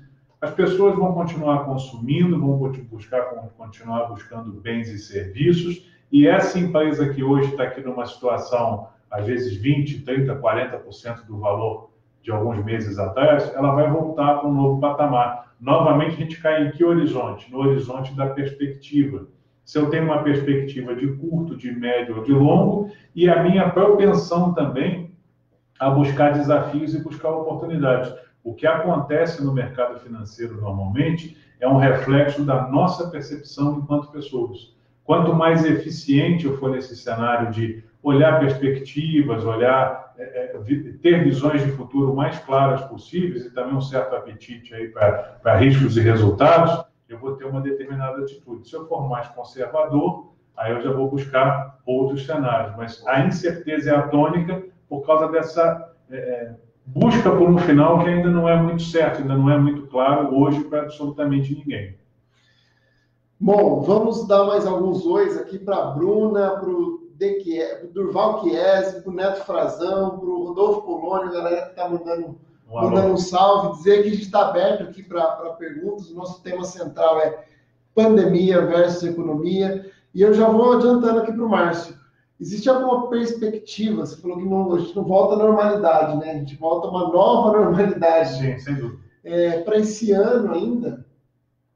[0.44, 2.58] as pessoas vão continuar consumindo, vão
[2.92, 3.22] buscar
[3.58, 9.26] continuar buscando bens e serviços, e essa empresa que hoje está aqui numa situação, às
[9.26, 14.54] vezes 20, 30, 40% do valor de alguns meses atrás, ela vai voltar para um
[14.54, 15.54] novo patamar.
[15.62, 17.50] Novamente, a gente cai em que horizonte?
[17.50, 19.28] No horizonte da perspectiva.
[19.64, 23.70] Se eu tenho uma perspectiva de curto, de médio ou de longo, e a minha
[23.70, 25.16] propensão também
[25.80, 28.14] a buscar desafios e buscar oportunidades.
[28.44, 34.76] O que acontece no mercado financeiro normalmente é um reflexo da nossa percepção enquanto pessoas.
[35.06, 40.62] Quanto mais eficiente eu for nesse cenário de olhar perspectivas, olhar, é, é,
[41.02, 45.96] ter visões de futuro mais claras possíveis e também um certo apetite aí para riscos
[45.96, 48.68] e resultados, eu vou ter uma determinada atitude.
[48.68, 52.76] Se eu for mais conservador, aí eu já vou buscar outros cenários.
[52.76, 58.10] Mas a incerteza é atônica por causa dessa é, é busca por um final que
[58.10, 61.96] ainda não é muito certo, ainda não é muito claro hoje para absolutamente ninguém.
[63.40, 67.04] Bom, vamos dar mais alguns ois aqui para a Bruna, para o
[67.94, 72.28] Durval Chiesi, para o Neto Frazão, para o Rodolfo Polônio, a galera que está mandando,
[72.28, 72.36] um
[72.74, 75.26] mandando um salve, dizer que a gente está aberto aqui para
[75.58, 76.10] perguntas.
[76.10, 77.46] O nosso tema central é
[77.94, 79.92] pandemia versus economia.
[80.14, 81.96] E eu já vou adiantando aqui para o Márcio.
[82.44, 84.06] Existe alguma perspectiva?
[84.06, 86.32] Você falou que não, a gente não volta à normalidade, né?
[86.32, 88.38] A gente volta a uma nova normalidade.
[88.38, 89.00] Sim, sem dúvida.
[89.24, 91.06] É, Para esse ano ainda,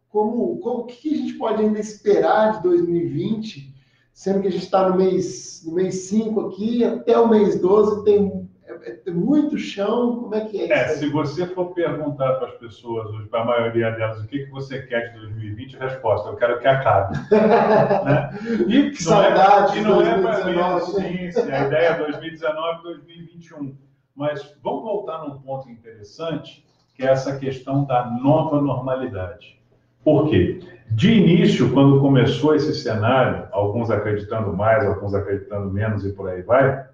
[0.10, 3.74] como, como, o que a gente pode ainda esperar de 2020?
[4.14, 8.04] Sendo que a gente está no mês, no mês 5 aqui, até o mês 12
[8.04, 8.50] tem
[8.84, 10.74] é, é muito chão, como é que é isso?
[10.74, 14.52] É, se você for perguntar para as pessoas para a maioria delas, o que, que
[14.52, 17.18] você quer de 2020, a resposta, eu quero que acabe.
[17.32, 18.30] né?
[18.68, 21.98] E que não é saudade, é, não é para mim, sim, sim, a ideia é
[21.98, 23.78] 2019 2021.
[24.16, 29.58] Mas vamos voltar num ponto interessante, que é essa questão da nova normalidade.
[30.04, 30.60] Por quê?
[30.90, 36.42] De início, quando começou esse cenário, alguns acreditando mais, alguns acreditando menos e por aí
[36.42, 36.88] vai,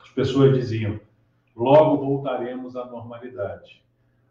[0.00, 0.98] as pessoas diziam:
[1.56, 3.82] logo voltaremos à normalidade.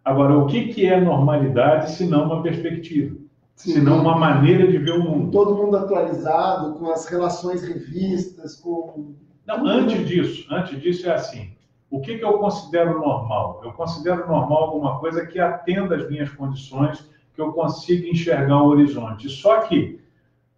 [0.04, 3.16] Agora, o que, que é normalidade se não uma perspectiva?
[3.56, 5.32] Se não uma maneira de ver o mundo?
[5.32, 9.14] Todo mundo atualizado, com as relações revistas, com.
[9.46, 11.52] Não, antes disso, antes disso é assim.
[11.90, 13.62] O que, que eu considero normal?
[13.64, 18.68] Eu considero normal alguma coisa que atenda às minhas condições, que eu consiga enxergar o
[18.68, 19.30] horizonte.
[19.30, 20.00] Só que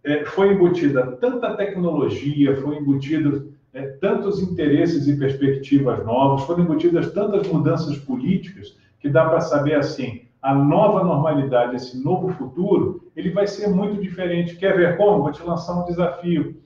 [0.02, 7.12] é, foi embutida tanta tecnologia, foi embutido é, tantos interesses e perspectivas novos, foram embutidas
[7.12, 13.30] tantas mudanças políticas, que dá para saber assim, a nova normalidade, esse novo futuro, ele
[13.32, 14.56] vai ser muito diferente.
[14.56, 15.22] Quer ver como?
[15.22, 16.56] Vou te lançar um desafio.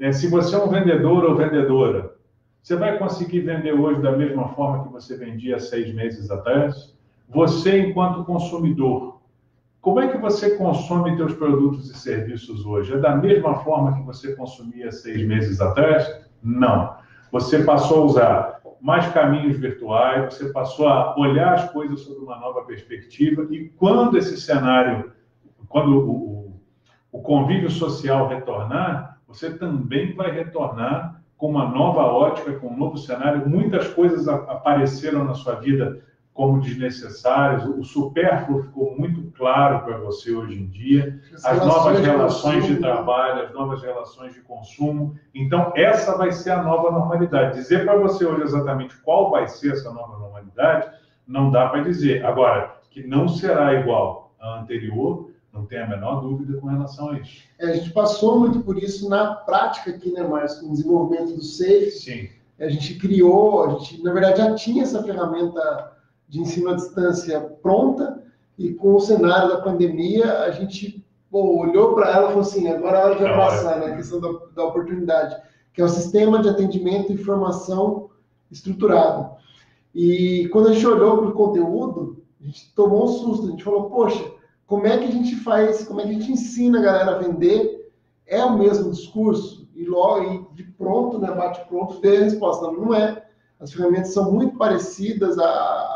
[0.00, 2.16] É, se você é um vendedor ou vendedora,
[2.60, 6.92] você vai conseguir vender hoje da mesma forma que você vendia seis meses atrás?
[7.28, 9.20] Você, enquanto consumidor,
[9.80, 12.94] como é que você consome seus produtos e serviços hoje?
[12.94, 16.27] É da mesma forma que você consumia seis meses atrás?
[16.42, 16.96] Não.
[17.30, 22.38] Você passou a usar mais caminhos virtuais, você passou a olhar as coisas sob uma
[22.38, 25.12] nova perspectiva, e quando esse cenário,
[25.68, 26.60] quando o,
[27.12, 32.96] o convívio social retornar, você também vai retornar com uma nova ótica, com um novo
[32.96, 33.48] cenário.
[33.48, 36.02] Muitas coisas apareceram na sua vida
[36.38, 42.64] como desnecessárias, o supérfluo ficou muito claro para você hoje em dia, as novas relações
[42.64, 45.16] de trabalho, as novas relações de consumo.
[45.34, 47.58] Então, essa vai ser a nova normalidade.
[47.58, 50.88] Dizer para você hoje exatamente qual vai ser essa nova normalidade,
[51.26, 52.24] não dá para dizer.
[52.24, 57.18] Agora, que não será igual à anterior, não tem a menor dúvida com relação a
[57.18, 57.42] isso.
[57.58, 61.34] É, a gente passou muito por isso na prática aqui, né, Márcio, com o desenvolvimento
[61.34, 61.90] do SAFE.
[61.90, 62.28] Sim.
[62.60, 65.97] A gente criou, a gente, na verdade, já tinha essa ferramenta
[66.28, 68.22] de ensino à distância pronta,
[68.58, 72.98] e com o cenário da pandemia, a gente olhou para ela e falou assim: agora
[72.98, 73.86] é hora de abraçar, né?
[73.86, 75.36] A questão da, da oportunidade,
[75.72, 78.10] que é o sistema de atendimento e informação
[78.50, 79.36] estruturado.
[79.94, 83.64] E quando a gente olhou para o conteúdo, a gente tomou um susto, a gente
[83.64, 84.24] falou: poxa,
[84.66, 87.18] como é que a gente faz, como é que a gente ensina a galera a
[87.18, 87.90] vender?
[88.26, 89.68] É o mesmo discurso?
[89.74, 92.70] E logo, e de pronto, né, bate pronto, veio a resposta.
[92.70, 93.24] Não é.
[93.60, 95.44] As ferramentas são muito parecidas, a,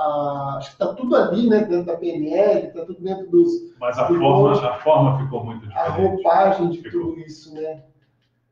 [0.03, 3.51] a acho que está tudo ali, né, dentro da PNL, está tudo dentro dos.
[3.81, 5.88] Mas a, forma, a forma ficou muito diferente.
[5.88, 7.01] A roupagem de ficou.
[7.01, 7.83] tudo isso, né?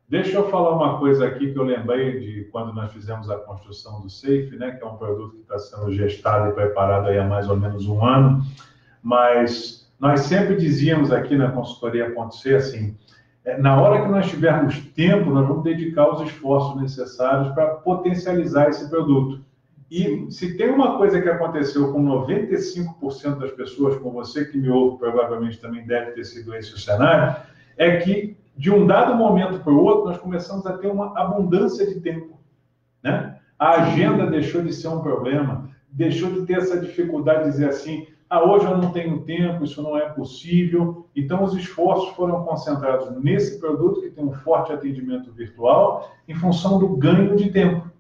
[0.09, 4.01] Deixa eu falar uma coisa aqui que eu lembrei de quando nós fizemos a construção
[4.01, 7.25] do Safe, né, que é um produto que está sendo gestado e preparado aí há
[7.25, 8.43] mais ou menos um ano,
[9.01, 12.97] mas nós sempre dizíamos aqui na consultoria.c assim,
[13.45, 18.69] é, na hora que nós tivermos tempo, nós vamos dedicar os esforços necessários para potencializar
[18.69, 19.45] esse produto.
[19.91, 24.69] E se tem uma coisa que aconteceu com 95% das pessoas, com você que me
[24.69, 27.43] ouve, provavelmente também deve ter sido esse o cenário,
[27.77, 31.87] é que de um dado momento para o outro, nós começamos a ter uma abundância
[31.87, 32.39] de tempo.
[33.03, 33.39] Né?
[33.59, 38.07] A agenda deixou de ser um problema, deixou de ter essa dificuldade de dizer assim,
[38.29, 41.09] ah, hoje eu não tenho tempo, isso não é possível.
[41.17, 46.79] Então, os esforços foram concentrados nesse produto que tem um forte atendimento virtual, em função
[46.79, 47.91] do ganho de tempo.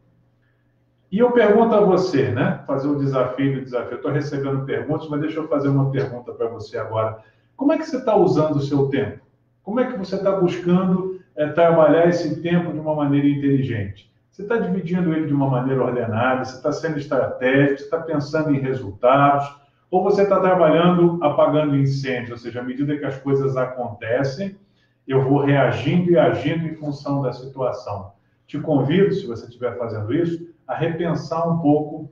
[1.10, 2.62] E eu pergunto a você, né?
[2.66, 3.96] Fazer o desafio do desafio.
[3.96, 7.18] Estou recebendo perguntas, mas deixa eu fazer uma pergunta para você agora.
[7.56, 9.20] Como é que você está usando o seu tempo?
[9.62, 14.10] Como é que você está buscando é, trabalhar esse tempo de uma maneira inteligente?
[14.30, 18.54] Você está dividindo ele de uma maneira ordenada, você está sendo estratégico, você está pensando
[18.54, 19.52] em resultados,
[19.90, 24.56] ou você está trabalhando apagando incêndio, ou seja, à medida que as coisas acontecem,
[25.06, 28.12] eu vou reagindo e agindo em função da situação.
[28.46, 32.08] Te convido, se você estiver fazendo isso, a repensar um pouco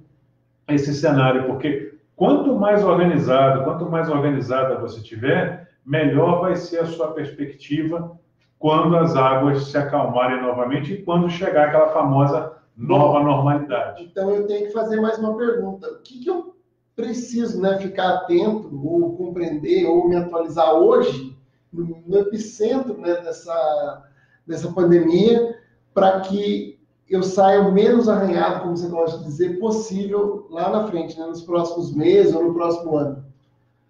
[0.66, 6.86] esse cenário, porque quanto mais organizado, quanto mais organizada você tiver, melhor vai ser a
[6.86, 8.18] sua perspectiva
[8.58, 14.02] quando as águas se acalmarem novamente e quando chegar aquela famosa nova normalidade.
[14.02, 15.88] Então eu tenho que fazer mais uma pergunta.
[15.92, 16.56] O que, que eu
[16.96, 21.38] preciso né, ficar atento ou compreender ou me atualizar hoje
[21.72, 24.04] no, epicentro né, dessa,
[24.44, 25.56] dessa pandemia
[25.94, 26.77] para que
[27.10, 31.26] eu saia o menos arranhado, como você gosta de dizer, possível lá na frente, né,
[31.26, 33.24] nos próximos meses ou no próximo ano.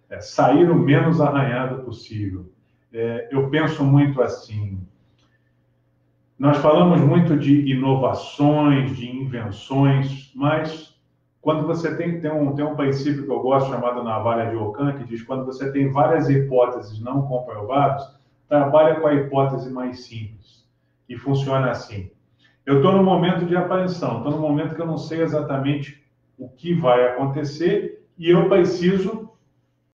[0.09, 2.49] É, sair o menos arranhado possível.
[2.91, 4.79] É, eu penso muito assim.
[6.37, 10.97] Nós falamos muito de inovações, de invenções, mas
[11.41, 14.93] quando você tem, tem, um, tem um princípio que eu gosto chamado navalha de Ockham,
[14.93, 20.65] que diz quando você tem várias hipóteses não comprovadas, trabalha com a hipótese mais simples.
[21.07, 22.09] E funciona assim.
[22.69, 26.05] Eu estou no momento de apreensão, estou no momento que eu não sei exatamente
[26.37, 29.31] o que vai acontecer e eu preciso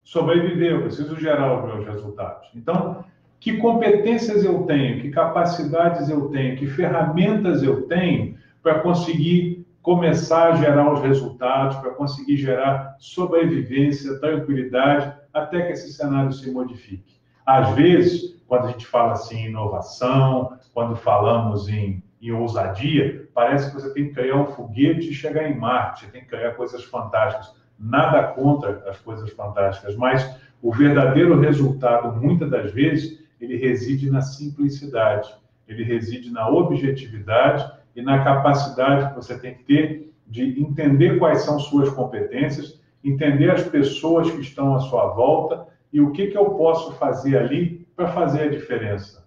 [0.03, 2.49] sobreviver, eu preciso gerar os meus resultados.
[2.53, 3.05] Então,
[3.39, 10.55] que competências eu tenho, que capacidades eu tenho, que ferramentas eu tenho para conseguir começar
[10.55, 17.21] a gerar os resultados, para conseguir gerar sobrevivência, tranquilidade, até que esse cenário se modifique.
[17.47, 23.69] Às vezes, quando a gente fala assim em inovação, quando falamos em, em ousadia, parece
[23.69, 26.85] que você tem que criar um foguete e chegar em Marte, tem que criar coisas
[26.85, 27.55] fantásticas.
[27.79, 34.23] Nada contra as coisas fantásticas, mas o verdadeiro resultado, muitas das vezes, ele reside na
[34.23, 35.35] simplicidade,
[35.69, 41.43] ele reside na objetividade e na capacidade que você tem que ter de entender quais
[41.43, 46.39] são suas competências, entender as pessoas que estão à sua volta e o que, que
[46.39, 49.24] eu posso fazer ali para fazer a diferença.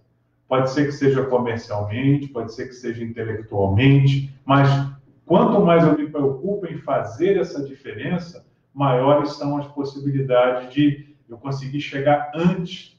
[0.48, 4.68] Pode ser que seja comercialmente, pode ser que seja intelectualmente, mas
[5.26, 11.36] quanto mais eu me preocupo em fazer essa diferença, maiores são as possibilidades de eu
[11.36, 12.98] conseguir chegar antes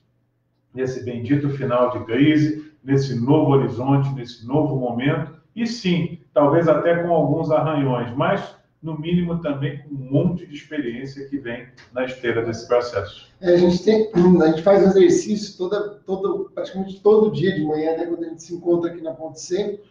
[0.74, 7.02] desse bendito final de crise, nesse novo horizonte, nesse novo momento, e sim, talvez até
[7.02, 12.06] com alguns arranhões, mas no mínimo também com um monte de experiência que vem na
[12.06, 13.28] esteira desse processo.
[13.42, 17.64] É, a, gente tem, a gente faz um exercício toda, todo, praticamente todo dia de
[17.66, 19.82] manhã, né, quando a gente se encontra aqui na Ponte C,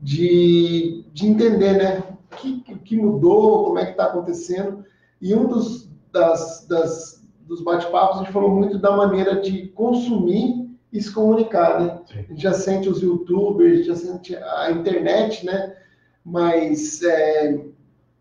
[0.00, 4.84] de, de entender né, o que, que mudou, como é que está acontecendo.
[5.20, 10.68] E um dos, das, das, dos bate-papos, a gente falou muito da maneira de consumir
[10.92, 11.80] e se comunicar.
[11.80, 12.00] Né?
[12.10, 15.76] A gente já sente os youtubers, já sente a internet, né?
[16.24, 17.64] mas é,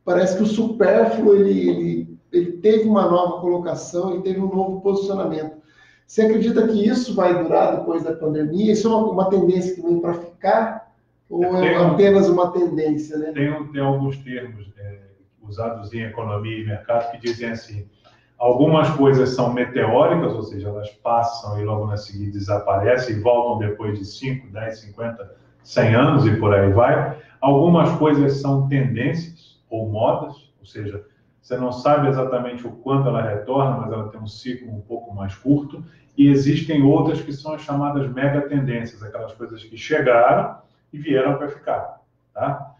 [0.05, 4.81] parece que o supérfluo ele, ele, ele teve uma nova colocação e teve um novo
[4.81, 5.63] posicionamento.
[6.05, 8.73] Você acredita que isso vai durar depois da pandemia?
[8.73, 10.93] Isso é uma, uma tendência que vem para ficar?
[11.29, 13.17] Ou é apenas uma tendência?
[13.17, 13.31] Né?
[13.31, 14.99] Tem, tem alguns termos é,
[15.41, 17.87] usados em economia e mercado que dizem assim:
[18.37, 23.67] algumas coisas são meteóricas, ou seja, elas passam e logo na seguida desaparecem e voltam
[23.67, 27.17] depois de 5, 10, 50, 100 anos e por aí vai.
[27.41, 31.03] Algumas coisas são tendências ou modas, ou seja,
[31.41, 35.13] você não sabe exatamente o quando ela retorna, mas ela tem um ciclo um pouco
[35.13, 35.83] mais curto.
[36.15, 40.57] E existem outras que são as chamadas mega tendências, aquelas coisas que chegaram
[40.93, 42.01] e vieram para ficar.
[42.31, 42.75] Tá?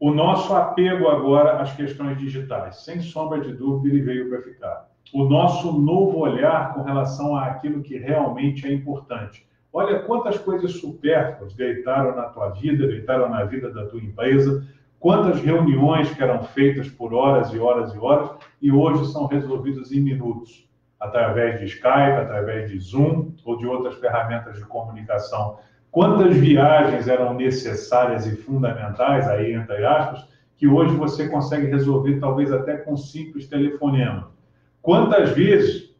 [0.00, 4.90] O nosso apego agora às questões digitais, sem sombra de dúvida, ele veio para ficar.
[5.12, 9.46] O nosso novo olhar com relação àquilo que realmente é importante.
[9.72, 14.66] Olha quantas coisas supérfluas deitaram na tua vida, deitaram na vida da tua empresa,
[15.04, 18.30] quantas reuniões que eram feitas por horas e horas e horas
[18.62, 20.66] e hoje são resolvidas em minutos,
[20.98, 25.58] através de Skype, através de Zoom ou de outras ferramentas de comunicação.
[25.90, 30.26] Quantas viagens eram necessárias e fundamentais, aí entre aspas,
[30.56, 34.30] que hoje você consegue resolver talvez até com simples telefonema.
[34.80, 35.94] Quantas vezes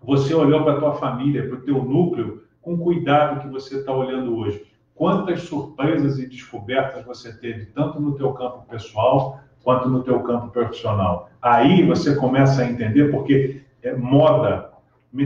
[0.00, 3.92] você olhou para a tua família, para o teu núcleo, com cuidado que você está
[3.92, 4.67] olhando hoje?
[4.98, 10.48] Quantas surpresas e descobertas você teve, tanto no teu campo pessoal quanto no teu campo
[10.48, 11.30] profissional.
[11.40, 14.72] Aí você começa a entender, porque é, moda,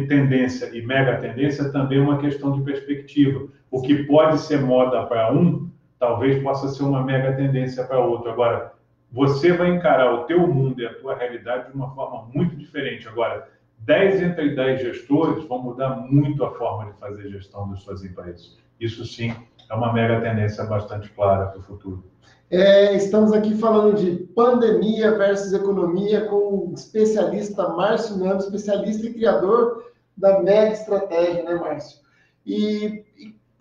[0.09, 3.49] tendência e mega tendência também é uma questão de perspectiva.
[3.70, 8.31] O que pode ser moda para um, talvez possa ser uma mega tendência para outro.
[8.31, 8.75] Agora,
[9.11, 13.09] você vai encarar o teu mundo e a tua realidade de uma forma muito diferente.
[13.09, 13.49] Agora,
[13.79, 18.59] 10 entre 10 gestores vão mudar muito a forma de fazer gestão das suas empresas.
[18.79, 19.35] Isso sim
[19.71, 22.05] é uma mega tendência bastante clara para o futuro.
[22.51, 29.15] É, estamos aqui falando de pandemia versus economia com o especialista Márcio Nando, especialista e
[29.15, 32.01] criador da mega estratégia, né, Márcio?
[32.45, 33.05] E,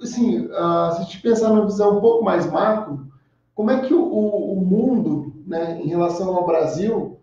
[0.02, 3.08] assim, uh, se a gente pensar numa visão um pouco mais macro,
[3.56, 7.18] como é que o, o, mundo, né, em relação ao Brasil,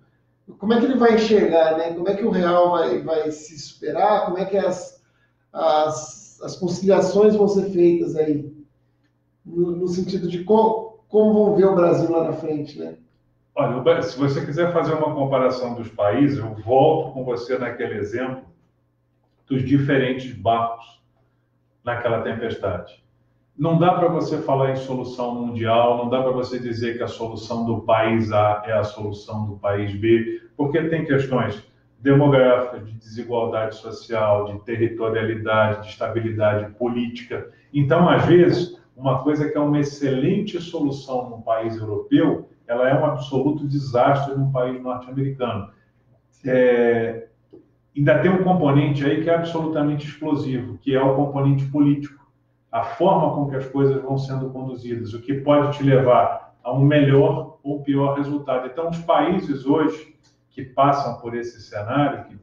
[0.58, 1.92] como é que ele vai enxergar, né?
[1.92, 4.24] Como é que o real vai, vai se superar?
[4.24, 5.02] Como é que as,
[5.52, 8.56] as, as conciliações vão ser feitas aí?
[9.48, 12.96] No, no sentido de como, como vão ver o Brasil lá na frente, né?
[13.54, 18.44] Olha, se você quiser fazer uma comparação dos países, eu volto com você naquele exemplo
[19.48, 21.02] dos diferentes barcos
[21.84, 23.02] naquela tempestade.
[23.58, 27.08] Não dá para você falar em solução mundial, não dá para você dizer que a
[27.08, 31.60] solução do país A é a solução do país B, porque tem questões
[31.98, 37.50] demográficas, de desigualdade social, de territorialidade, de estabilidade política.
[37.74, 43.00] Então, às vezes, uma coisa que é uma excelente solução num país europeu, ela é
[43.00, 45.70] um absoluto desastre num país norte-americano.
[46.44, 47.28] É,
[47.96, 52.26] ainda tem um componente aí que é absolutamente explosivo, que é o componente político.
[52.70, 56.72] A forma com que as coisas vão sendo conduzidas, o que pode te levar a
[56.72, 58.66] um melhor ou pior resultado.
[58.66, 60.16] Então, os países hoje
[60.50, 62.36] que passam por esse cenário, que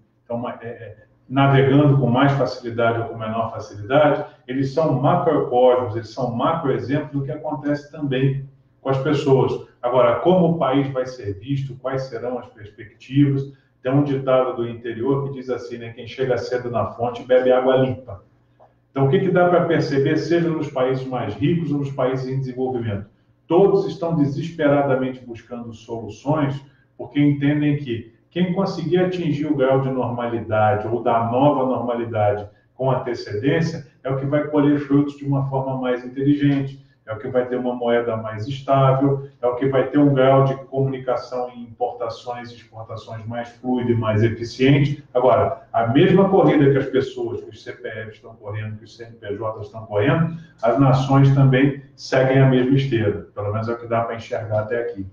[0.62, 6.36] é, é navegando com mais facilidade ou com menor facilidade, eles são macrocosmos, eles são
[6.36, 8.48] macroexemplos do que acontece também
[8.82, 9.68] com as pessoas.
[9.82, 13.52] Agora, como o país vai ser visto, quais serão as perspectivas?
[13.82, 17.52] Tem um ditado do interior que diz assim, né, quem chega cedo na fonte bebe
[17.52, 18.24] água limpa.
[18.92, 22.28] Então, o que, que dá para perceber, seja nos países mais ricos ou nos países
[22.28, 23.08] em desenvolvimento?
[23.48, 26.60] Todos estão desesperadamente buscando soluções
[26.98, 32.92] porque entendem que quem conseguir atingir o grau de normalidade ou da nova normalidade com
[32.92, 37.30] antecedência é o que vai colher frutos de uma forma mais inteligente, é o que
[37.30, 41.50] vai ter uma moeda mais estável, é o que vai ter um grau de comunicação
[41.52, 45.02] em importações e exportações mais fluido e mais eficiente.
[45.14, 49.68] Agora, a mesma corrida que as pessoas, que os CPFs estão correndo, que os CNPJs
[49.68, 53.30] estão correndo, as nações também seguem a mesma esteira.
[53.34, 55.08] Pelo menos é o que dá para enxergar até aqui.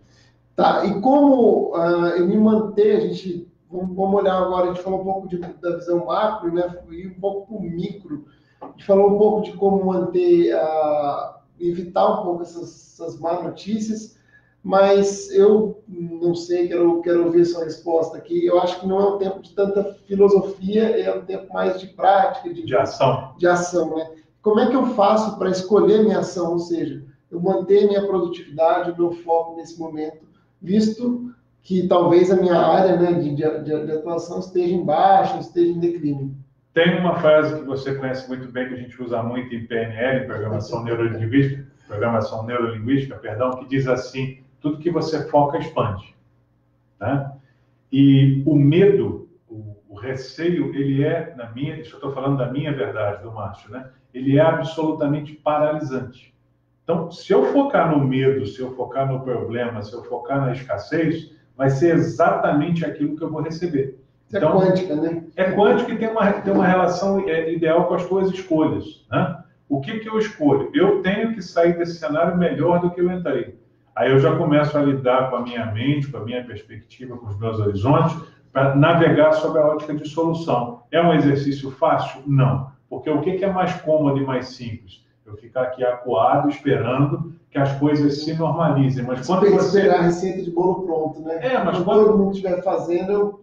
[0.54, 4.82] Tá, e como uh, eu me manter, a gente, vamos, vamos, olhar agora, a gente
[4.82, 8.26] falou um pouco de, da visão macro, né, e um pouco para o micro,
[8.60, 13.42] a gente falou um pouco de como manter, uh, evitar um pouco essas, essas má
[13.42, 14.18] notícias,
[14.62, 18.46] mas eu não sei, quero, quero ouvir sua resposta aqui.
[18.46, 21.88] Eu acho que não é um tempo de tanta filosofia, é um tempo mais de
[21.88, 23.34] prática, de, de ação.
[23.38, 24.08] De ação, né?
[24.40, 26.52] Como é que eu faço para escolher minha ação?
[26.52, 30.31] Ou seja, eu manter minha produtividade, o meu foco nesse momento,
[30.62, 35.72] visto que talvez a minha área né, de, de, de atuação esteja em baixa, esteja
[35.72, 36.34] em declínio.
[36.74, 40.26] Tem uma frase que você conhece muito bem, que a gente usa muito em PNL,
[40.26, 46.14] Programação Neurolinguística, Programação Neurolinguística, perdão, que diz assim, tudo que você foca expande.
[46.98, 47.32] Né?
[47.92, 52.50] E o medo, o, o receio, ele é, na minha, isso eu estou falando da
[52.50, 53.90] minha verdade, do Márcio, né?
[54.14, 56.31] ele é absolutamente paralisante.
[56.82, 60.52] Então, se eu focar no medo, se eu focar no problema, se eu focar na
[60.52, 63.98] escassez, vai ser exatamente aquilo que eu vou receber.
[64.32, 65.24] É então, é quântica, né?
[65.36, 69.06] É quântica e tem uma, tem uma relação é, ideal com as suas escolhas.
[69.10, 69.38] Né?
[69.68, 70.70] O que, que eu escolho?
[70.74, 73.58] Eu tenho que sair desse cenário melhor do que eu entrei.
[73.94, 77.26] Aí eu já começo a lidar com a minha mente, com a minha perspectiva, com
[77.26, 78.16] os meus horizontes,
[78.50, 80.82] para navegar sobre a ótica de solução.
[80.90, 82.22] É um exercício fácil?
[82.26, 82.72] Não.
[82.88, 85.06] Porque o que, que é mais cômodo e mais simples?
[85.24, 89.04] Eu ficar aqui acuado, esperando que as coisas se normalizem.
[89.04, 89.78] Mas quando você...
[89.78, 91.38] Esperar a receita de bolo pronto, né?
[91.40, 93.42] É, mas quando, quando todo mundo estiver fazendo, eu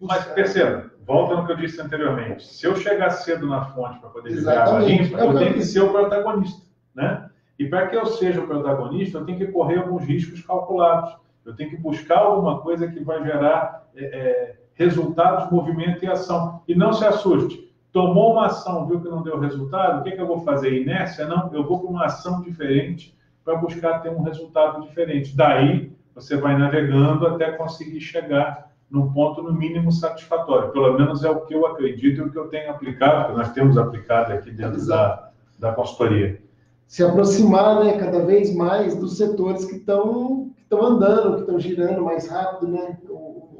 [0.00, 2.44] mas perceba, volta no que eu disse anteriormente.
[2.44, 5.80] Se eu chegar cedo na fonte para poder liberar a limpa, eu tenho que ser
[5.80, 6.66] o protagonista.
[6.94, 7.28] Né?
[7.58, 11.14] E para que eu seja o protagonista, eu tenho que correr alguns riscos calculados.
[11.44, 16.62] Eu tenho que buscar alguma coisa que vai gerar é, é, resultados, movimento e ação.
[16.66, 17.69] E não se assuste.
[17.92, 20.80] Tomou uma ação, viu que não deu resultado, o que, que eu vou fazer?
[20.80, 21.26] Inércia?
[21.26, 25.36] Não, eu vou para uma ação diferente para buscar ter um resultado diferente.
[25.36, 30.70] Daí, você vai navegando até conseguir chegar num ponto, no mínimo, satisfatório.
[30.70, 33.52] Pelo menos é o que eu acredito e o que eu tenho aplicado, que nós
[33.52, 36.40] temos aplicado aqui dentro da, da consultoria.
[36.86, 42.02] Se aproximar né, cada vez mais dos setores que estão que andando, que estão girando
[42.02, 42.68] mais rápido.
[42.70, 42.98] Né?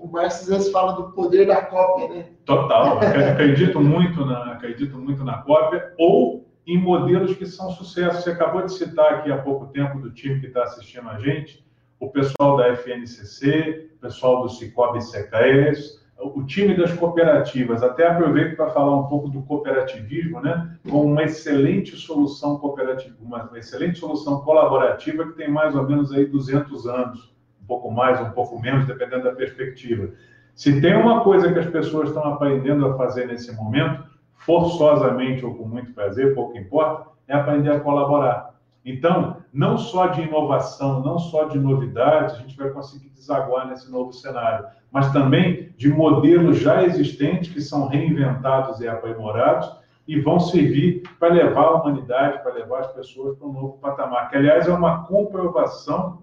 [0.03, 2.09] O, Márcio às vezes fala do poder da cópia.
[2.09, 2.27] Né?
[2.45, 8.23] Total, acredito muito, na, acredito muito na cópia, ou em modelos que são sucesso.
[8.23, 11.65] Você acabou de citar aqui há pouco tempo do time que está assistindo a gente,
[11.99, 17.83] o pessoal da FNCC, o pessoal do Cicobi Secres, o time das cooperativas.
[17.83, 20.77] Até aproveito para falar um pouco do cooperativismo, né?
[20.89, 26.27] Com uma excelente solução cooperativa, uma excelente solução colaborativa que tem mais ou menos aí
[26.27, 27.35] 200 anos,
[27.71, 30.11] pouco mais, um pouco menos, dependendo da perspectiva.
[30.57, 34.03] Se tem uma coisa que as pessoas estão aprendendo a fazer nesse momento,
[34.33, 38.59] forçosamente ou com muito prazer, pouco importa, é aprender a colaborar.
[38.85, 43.89] Então, não só de inovação, não só de novidades, a gente vai conseguir desaguar nesse
[43.89, 49.71] novo cenário, mas também de modelos já existentes que são reinventados e aprimorados
[50.09, 54.29] e vão servir para levar a humanidade, para levar as pessoas para um novo patamar,
[54.29, 56.19] que, aliás, é uma comprovação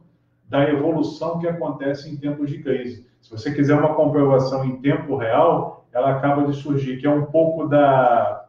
[0.48, 3.06] da evolução que acontece em tempos de crise.
[3.22, 7.26] Se você quiser uma comprovação em tempo real, ela acaba de surgir, que é um
[7.26, 8.46] pouco da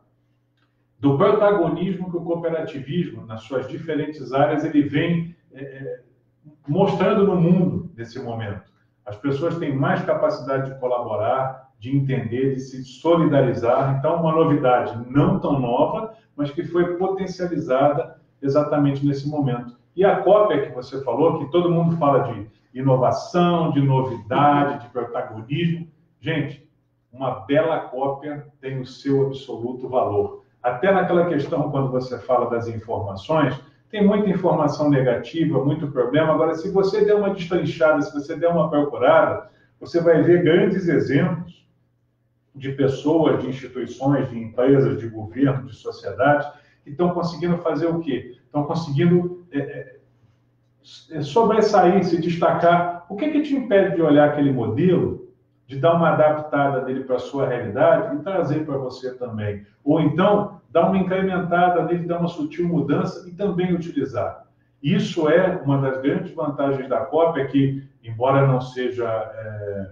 [1.01, 6.01] do protagonismo que o cooperativismo, nas suas diferentes áreas, ele vem é, é,
[6.67, 8.69] mostrando no mundo nesse momento.
[9.07, 13.97] As pessoas têm mais capacidade de colaborar, de entender, de se solidarizar.
[13.97, 19.78] Então, uma novidade não tão nova, mas que foi potencializada exatamente nesse momento.
[19.99, 24.91] E a cópia que você falou, que todo mundo fala de inovação, de novidade, de
[24.91, 25.89] protagonismo.
[26.21, 26.71] Gente,
[27.13, 30.45] uma bela cópia tem o seu absoluto valor.
[30.63, 36.33] Até naquela questão, quando você fala das informações, tem muita informação negativa, muito problema.
[36.33, 40.87] Agora, se você der uma destrinchada, se você der uma procurada, você vai ver grandes
[40.87, 41.67] exemplos
[42.55, 46.47] de pessoas, de instituições, de empresas, de governo, de sociedades,
[46.89, 48.37] que estão conseguindo fazer o quê?
[48.45, 49.97] Estão conseguindo é, é,
[51.13, 53.07] é sobressair, se destacar.
[53.09, 55.29] O que, que te impede de olhar aquele modelo
[55.67, 59.67] de dar uma adaptada nele para a sua realidade e trazer para você também.
[59.85, 64.47] Ou então, dar uma incrementada nele, dar uma sutil mudança e também utilizar.
[64.83, 69.91] Isso é uma das grandes vantagens da cópia, que, embora não seja é,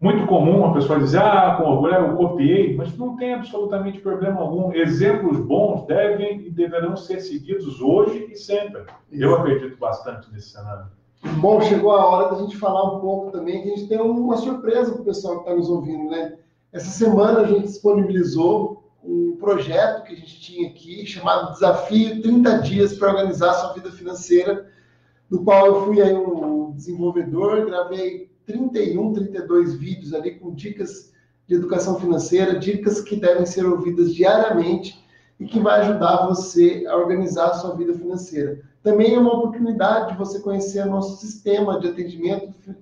[0.00, 4.40] muito comum a pessoa dizer, ah, com orgulho, eu copiei, mas não tem absolutamente problema
[4.40, 4.72] algum.
[4.72, 8.84] Exemplos bons devem e deverão ser seguidos hoje e sempre.
[9.10, 10.86] Eu acredito bastante nesse cenário.
[11.40, 14.36] Bom, chegou a hora da gente falar um pouco também, que a gente tem uma
[14.36, 16.38] surpresa para o pessoal que está nos ouvindo, né?
[16.72, 22.58] Essa semana a gente disponibilizou um projeto que a gente tinha aqui, chamado Desafio 30
[22.58, 24.70] Dias para Organizar Sua Vida Financeira,
[25.28, 31.12] do qual eu fui aí um desenvolvedor, gravei 31, 32 vídeos ali com dicas
[31.46, 34.98] de educação financeira, dicas que devem ser ouvidas diariamente
[35.38, 38.60] e que vai ajudar você a organizar a sua vida financeira.
[38.82, 42.74] Também é uma oportunidade de você conhecer nosso sistema de atendimento,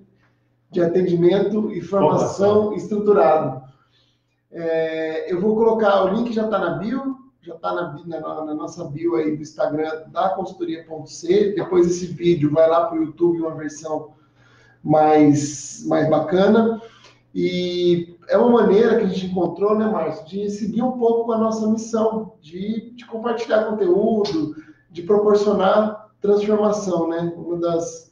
[0.71, 3.61] de atendimento e formação estruturado.
[4.51, 8.53] É, eu vou colocar, o link já está na bio, já está na, na, na,
[8.53, 11.53] nossa bio aí do Instagram da consultoria.c.
[11.55, 14.16] Depois esse vídeo vai lá para o YouTube, uma versão
[14.83, 16.81] mais, mais bacana.
[17.33, 21.37] E é uma maneira que a gente encontrou, né, Márcio, de seguir um pouco a
[21.37, 24.55] nossa missão, de, de compartilhar conteúdo,
[24.89, 27.31] de proporcionar transformação, né?
[27.37, 28.07] Uma das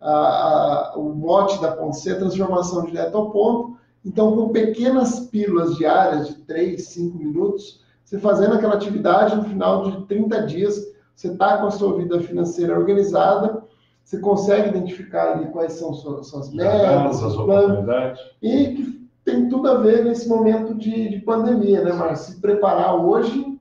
[0.00, 3.76] a, a, o mote da Ponte C é transformação direto ao ponto.
[4.04, 9.90] Então, com pequenas pílulas diárias de 3, 5 minutos, você fazendo aquela atividade, no final
[9.90, 13.62] de 30 dias, você está com a sua vida financeira organizada,
[14.10, 18.20] você consegue identificar ali quais são suas, suas metas, as oportunidades.
[18.42, 22.34] E que tem tudo a ver nesse momento de, de pandemia, né, Márcio?
[22.34, 23.56] Se preparar hoje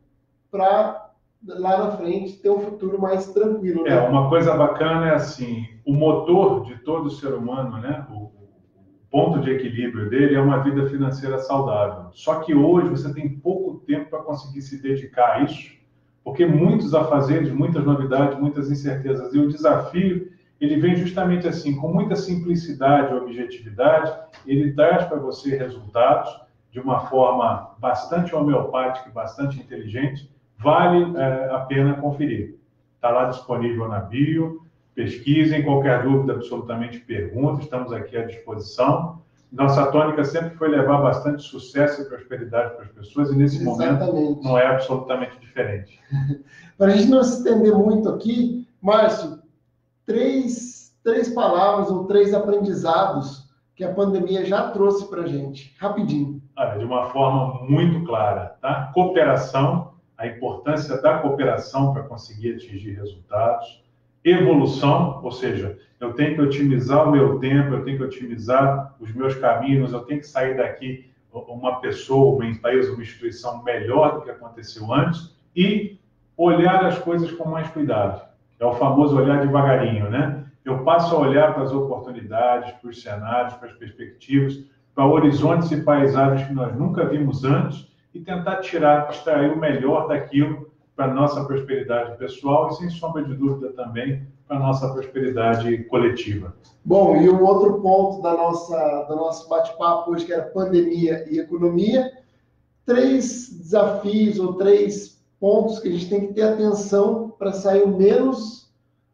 [0.50, 1.12] para
[1.45, 3.84] lá na frente ter um futuro mais tranquilo.
[3.84, 3.91] Né?
[3.91, 8.08] É, uma coisa bacana é assim, o motor de todo ser humano, né?
[8.12, 8.32] O,
[9.12, 12.10] ponto de equilíbrio dele é uma vida financeira saudável.
[12.12, 15.72] Só que hoje você tem pouco tempo para conseguir se dedicar a isso,
[16.24, 19.34] porque muitos afazeres, muitas novidades, muitas incertezas.
[19.34, 24.14] E o desafio, ele vem justamente assim, com muita simplicidade e objetividade,
[24.45, 26.30] ele traz para você resultados
[26.72, 30.30] de uma forma bastante homeopática e bastante inteligente.
[30.57, 32.55] Vale é, a pena conferir.
[32.95, 34.62] Está lá disponível na bio,
[34.93, 39.22] pesquisem, qualquer dúvida, absolutamente pergunta, estamos aqui à disposição.
[39.51, 44.05] Nossa tônica sempre foi levar bastante sucesso e prosperidade para as pessoas, e nesse Exatamente.
[44.05, 45.99] momento não é absolutamente diferente.
[46.78, 49.39] para a gente não se estender muito aqui, Márcio,
[50.10, 56.41] três, três palavras ou três aprendizados que a pandemia já trouxe para a gente, rapidinho.
[56.57, 58.89] Olha, de uma forma muito clara, tá?
[58.91, 63.84] Cooperação, a importância da cooperação para conseguir atingir resultados
[64.24, 69.14] evolução, ou seja, eu tenho que otimizar o meu tempo, eu tenho que otimizar os
[69.14, 74.22] meus caminhos, eu tenho que sair daqui uma pessoa, uma empresa, uma instituição melhor do
[74.22, 75.99] que aconteceu antes e
[76.36, 78.29] olhar as coisas com mais cuidado.
[78.60, 80.45] É o famoso olhar devagarinho, né?
[80.66, 84.60] Eu passo a olhar para as oportunidades, para os cenários, para as perspectivas,
[84.93, 90.07] para horizontes e paisagens que nós nunca vimos antes e tentar tirar, extrair o melhor
[90.07, 95.86] daquilo para nossa prosperidade pessoal e, sem sombra de dúvida, também para a nossa prosperidade
[95.86, 96.53] coletiva.
[96.84, 101.39] Bom, e um outro ponto da nossa, do nosso bate-papo hoje, que era pandemia e
[101.39, 102.12] economia,
[102.86, 107.98] três desafios ou três pontos que a gente tem que ter atenção para sair o
[107.98, 108.72] menos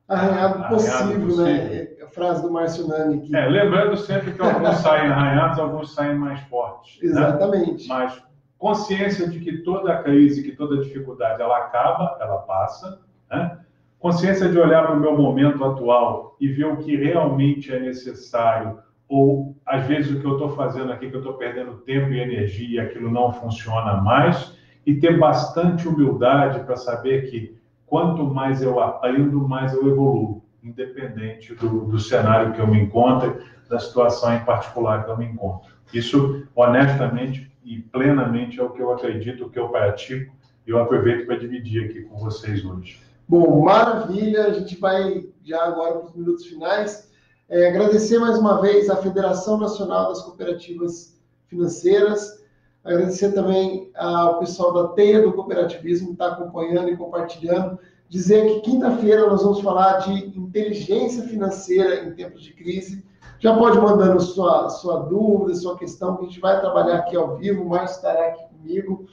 [0.07, 1.25] arranhado, arranhado possível, né?
[1.25, 1.87] possível, né?
[2.03, 3.35] A frase do Márcio Nani aqui.
[3.35, 7.01] É, lembrando sempre que alguns saem arranhados, alguns saem mais fortes.
[7.01, 7.09] Né?
[7.09, 7.87] Exatamente.
[7.87, 7.95] Né?
[7.95, 8.23] Mas
[8.57, 13.59] consciência de que toda crise, que toda dificuldade, ela acaba, ela passa, né?
[13.99, 18.79] consciência de olhar para o meu momento atual e ver o que realmente é necessário,
[19.07, 22.19] ou às vezes o que eu estou fazendo aqui, que eu estou perdendo tempo e
[22.19, 24.54] energia aquilo não funciona mais,
[24.85, 31.53] e ter bastante humildade para saber que quanto mais eu aprendo, mais eu evoluo, independente
[31.55, 35.73] do, do cenário que eu me encontro, da situação em particular que eu me encontro.
[35.93, 40.35] Isso, honestamente, e plenamente é o que eu acredito, o que eu pratico,
[40.67, 42.99] e eu aproveito para dividir aqui com vocês hoje.
[43.27, 47.11] Bom, maravilha, a gente vai já agora para os minutos finais.
[47.49, 52.43] É, agradecer mais uma vez à Federação Nacional das Cooperativas Financeiras,
[52.85, 57.79] agradecer também ao pessoal da Teia do Cooperativismo que está acompanhando e compartilhando.
[58.07, 63.03] Dizer que quinta-feira nós vamos falar de inteligência financeira em tempos de crise
[63.39, 67.37] já pode mandando sua, sua dúvida, sua questão, que a gente vai trabalhar aqui ao
[67.37, 69.05] vivo, o Márcio estará aqui comigo.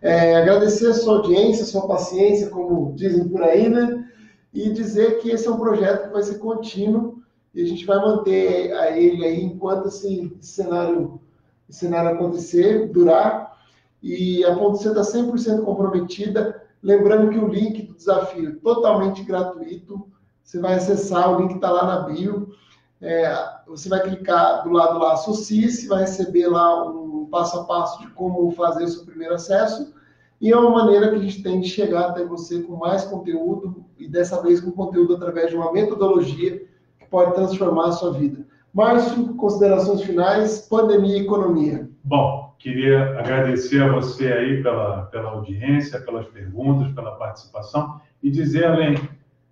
[0.00, 4.08] É, agradecer a sua audiência, a sua paciência, como dizem por aí, né?
[4.54, 7.18] E dizer que esse é um projeto que vai ser contínuo
[7.54, 11.20] e a gente vai manter a ele aí enquanto esse cenário,
[11.68, 13.56] cenário acontecer, durar.
[14.02, 16.62] E a Ponto C está 100% comprometida.
[16.82, 20.06] Lembrando que o link do desafio é totalmente gratuito.
[20.42, 22.52] Você vai acessar, o link está lá na bio.
[23.00, 23.32] É,
[23.66, 28.08] você vai clicar do lado lá, associe-se, vai receber lá um passo a passo de
[28.08, 29.92] como fazer o seu primeiro acesso.
[30.40, 33.84] E é uma maneira que a gente tem de chegar até você com mais conteúdo,
[33.98, 36.64] e dessa vez com conteúdo através de uma metodologia
[36.98, 38.46] que pode transformar a sua vida.
[38.78, 41.90] Márcio, considerações finais, pandemia e economia.
[42.04, 48.66] Bom, queria agradecer a você aí pela, pela audiência, pelas perguntas, pela participação, e dizer
[48.66, 48.96] além,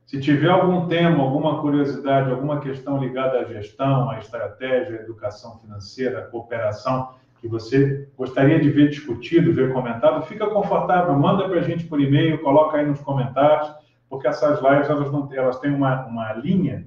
[0.07, 5.59] se tiver algum tema, alguma curiosidade, alguma questão ligada à gestão, à estratégia, à educação
[5.59, 7.09] financeira, à cooperação,
[7.41, 12.01] que você gostaria de ver discutido, ver comentado, fica confortável, manda para a gente por
[12.01, 13.75] e-mail, coloca aí nos comentários,
[14.09, 16.87] porque essas lives elas, não, elas têm uma, uma linha,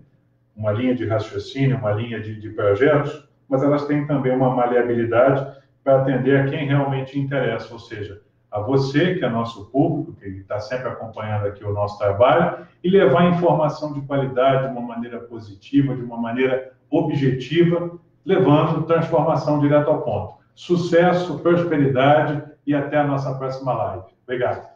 [0.60, 5.58] uma linha de raciocínio, uma linha de, de projetos, mas elas têm também uma maleabilidade
[5.84, 10.28] para atender a quem realmente interessa, ou seja, a você, que é nosso público, que
[10.28, 15.20] está sempre acompanhando aqui o nosso trabalho, e levar informação de qualidade de uma maneira
[15.20, 20.40] positiva, de uma maneira objetiva, levando transformação direto ao ponto.
[20.54, 24.04] Sucesso, prosperidade e até a nossa próxima live.
[24.24, 24.68] Obrigado.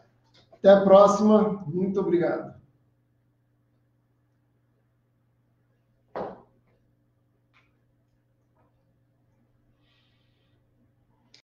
[0.52, 1.62] Até a próxima.
[1.66, 2.54] Muito obrigado.